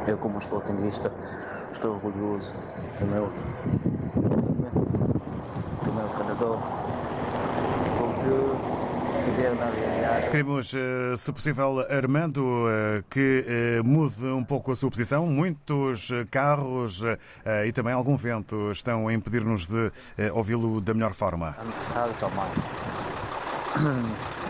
Eu 0.09 0.19
como 0.19 0.41
esportinguista 0.41 1.13
estou 1.73 1.95
orgulhoso 1.95 2.57
do 2.99 3.07
meu 3.07 3.31
time, 3.31 4.69
do 5.85 5.93
meu 5.93 6.09
treinador, 6.09 6.59
Queremos, 10.31 10.73
eh, 10.75 11.17
se 11.17 11.33
possível, 11.33 11.85
Armando, 11.91 12.67
eh, 12.69 13.03
que 13.09 13.45
eh, 13.47 13.83
mude 13.83 14.25
um 14.27 14.45
pouco 14.45 14.73
a 14.73 14.77
sua 14.77 14.91
posição. 14.91 15.27
Muitos 15.27 16.11
carros 16.31 17.03
e 17.67 17.73
também 17.73 17.93
algum 17.93 18.17
vento 18.17 18.71
estão 18.73 19.09
a 19.09 19.13
impedir-nos 19.13 19.67
de 19.67 19.93
ouvi-lo 20.33 20.81
da 20.81 20.95
melhor 20.95 21.13
forma. 21.13 21.57
Ano 21.59 21.73
passado. 21.73 22.13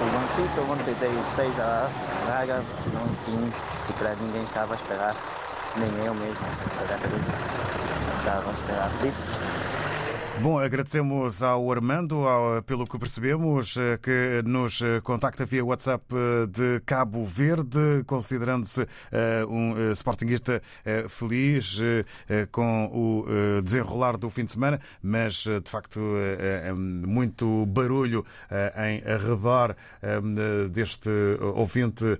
O 0.00 0.04
Benfica, 0.04 0.60
ontem 0.60 0.94
dei 1.00 1.10
6 1.24 1.58
a 1.58 1.90
Braga, 2.24 2.62
não 2.94 3.06
tinha, 3.24 3.50
se 3.78 3.92
calhar 3.94 4.16
ninguém 4.20 4.44
estava 4.44 4.74
a 4.74 4.76
esperar, 4.76 5.16
nem 5.76 6.06
eu 6.06 6.14
mesmo, 6.14 6.46
estava 8.16 8.48
a 8.48 8.52
esperar 8.52 8.88
por 8.90 9.06
isso. 9.06 9.28
Bom, 10.40 10.56
agradecemos 10.56 11.42
ao 11.42 11.72
Armando, 11.72 12.16
ao, 12.28 12.62
pelo 12.62 12.86
que 12.86 12.96
percebemos, 12.96 13.76
eh, 13.76 13.98
que 14.00 14.40
nos 14.44 14.80
eh, 14.80 15.00
contacta 15.00 15.44
via 15.44 15.64
WhatsApp 15.64 16.04
eh, 16.14 16.46
de 16.46 16.80
Cabo 16.86 17.24
Verde, 17.24 18.04
considerando-se 18.06 18.82
uh, 18.82 18.86
um 19.48 19.72
uh, 19.72 19.90
sportinguista 19.92 20.62
uh, 20.86 21.08
feliz 21.08 21.80
com 22.52 22.86
o 22.86 23.62
desenrolar 23.62 24.16
do 24.16 24.30
fim 24.30 24.44
de 24.44 24.52
semana, 24.52 24.80
mas 25.02 25.44
de 25.44 25.70
facto 25.70 26.00
muito 27.06 27.66
barulho 27.66 28.24
em 28.76 29.02
arredor 29.10 29.74
deste 30.70 31.10
ouvinte, 31.40 32.18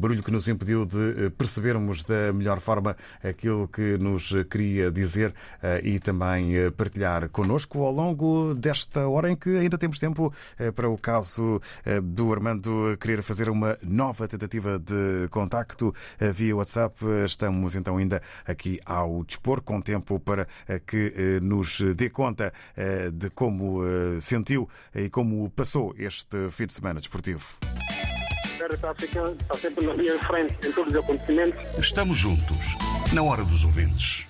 barulho 0.00 0.22
que 0.22 0.30
nos 0.30 0.48
impediu 0.48 0.84
de 0.84 1.30
percebermos 1.36 2.04
da 2.04 2.32
melhor 2.32 2.60
forma 2.60 2.96
aquilo 3.22 3.68
que 3.68 3.96
nos 3.98 4.32
queria 4.50 4.90
dizer 4.90 5.34
e 5.82 5.98
também 5.98 6.70
partilhar 6.76 7.05
partilhar 7.06 7.28
connosco 7.28 7.84
ao 7.84 7.92
longo 7.92 8.54
desta 8.54 9.08
hora 9.08 9.30
em 9.30 9.36
que 9.36 9.56
ainda 9.56 9.78
temos 9.78 9.98
tempo 9.98 10.32
eh, 10.58 10.72
para 10.72 10.88
o 10.88 10.98
caso 10.98 11.60
eh, 11.84 12.00
do 12.00 12.32
Armando 12.32 12.96
querer 13.00 13.22
fazer 13.22 13.48
uma 13.48 13.78
nova 13.82 14.26
tentativa 14.26 14.78
de 14.78 15.28
contacto 15.30 15.94
eh, 16.18 16.32
via 16.32 16.56
WhatsApp. 16.56 16.96
Estamos 17.24 17.76
então 17.76 17.96
ainda 17.96 18.20
aqui 18.44 18.80
ao 18.84 19.24
dispor, 19.24 19.62
com 19.62 19.80
tempo 19.80 20.18
para 20.18 20.46
que 20.86 21.38
nos 21.40 21.80
dê 21.96 22.10
conta 22.10 22.52
de 23.12 23.30
como 23.30 23.80
sentiu 24.20 24.68
e 24.94 25.08
como 25.08 25.48
passou 25.50 25.94
este 25.98 26.50
fim 26.50 26.66
de 26.66 26.72
semana 26.72 27.00
desportivo. 27.00 27.44
Está 28.70 28.94
sempre 29.56 29.86
na 29.86 29.94
linha 29.94 30.18
de 30.18 30.26
frente 30.26 30.66
em 30.66 30.72
todos 30.72 30.94
os 30.94 31.04
acontecimentos. 31.04 31.60
Estamos 31.78 32.16
juntos, 32.16 32.76
na 33.12 33.22
hora 33.22 33.44
dos 33.44 33.64
ouvintes. 33.64 34.24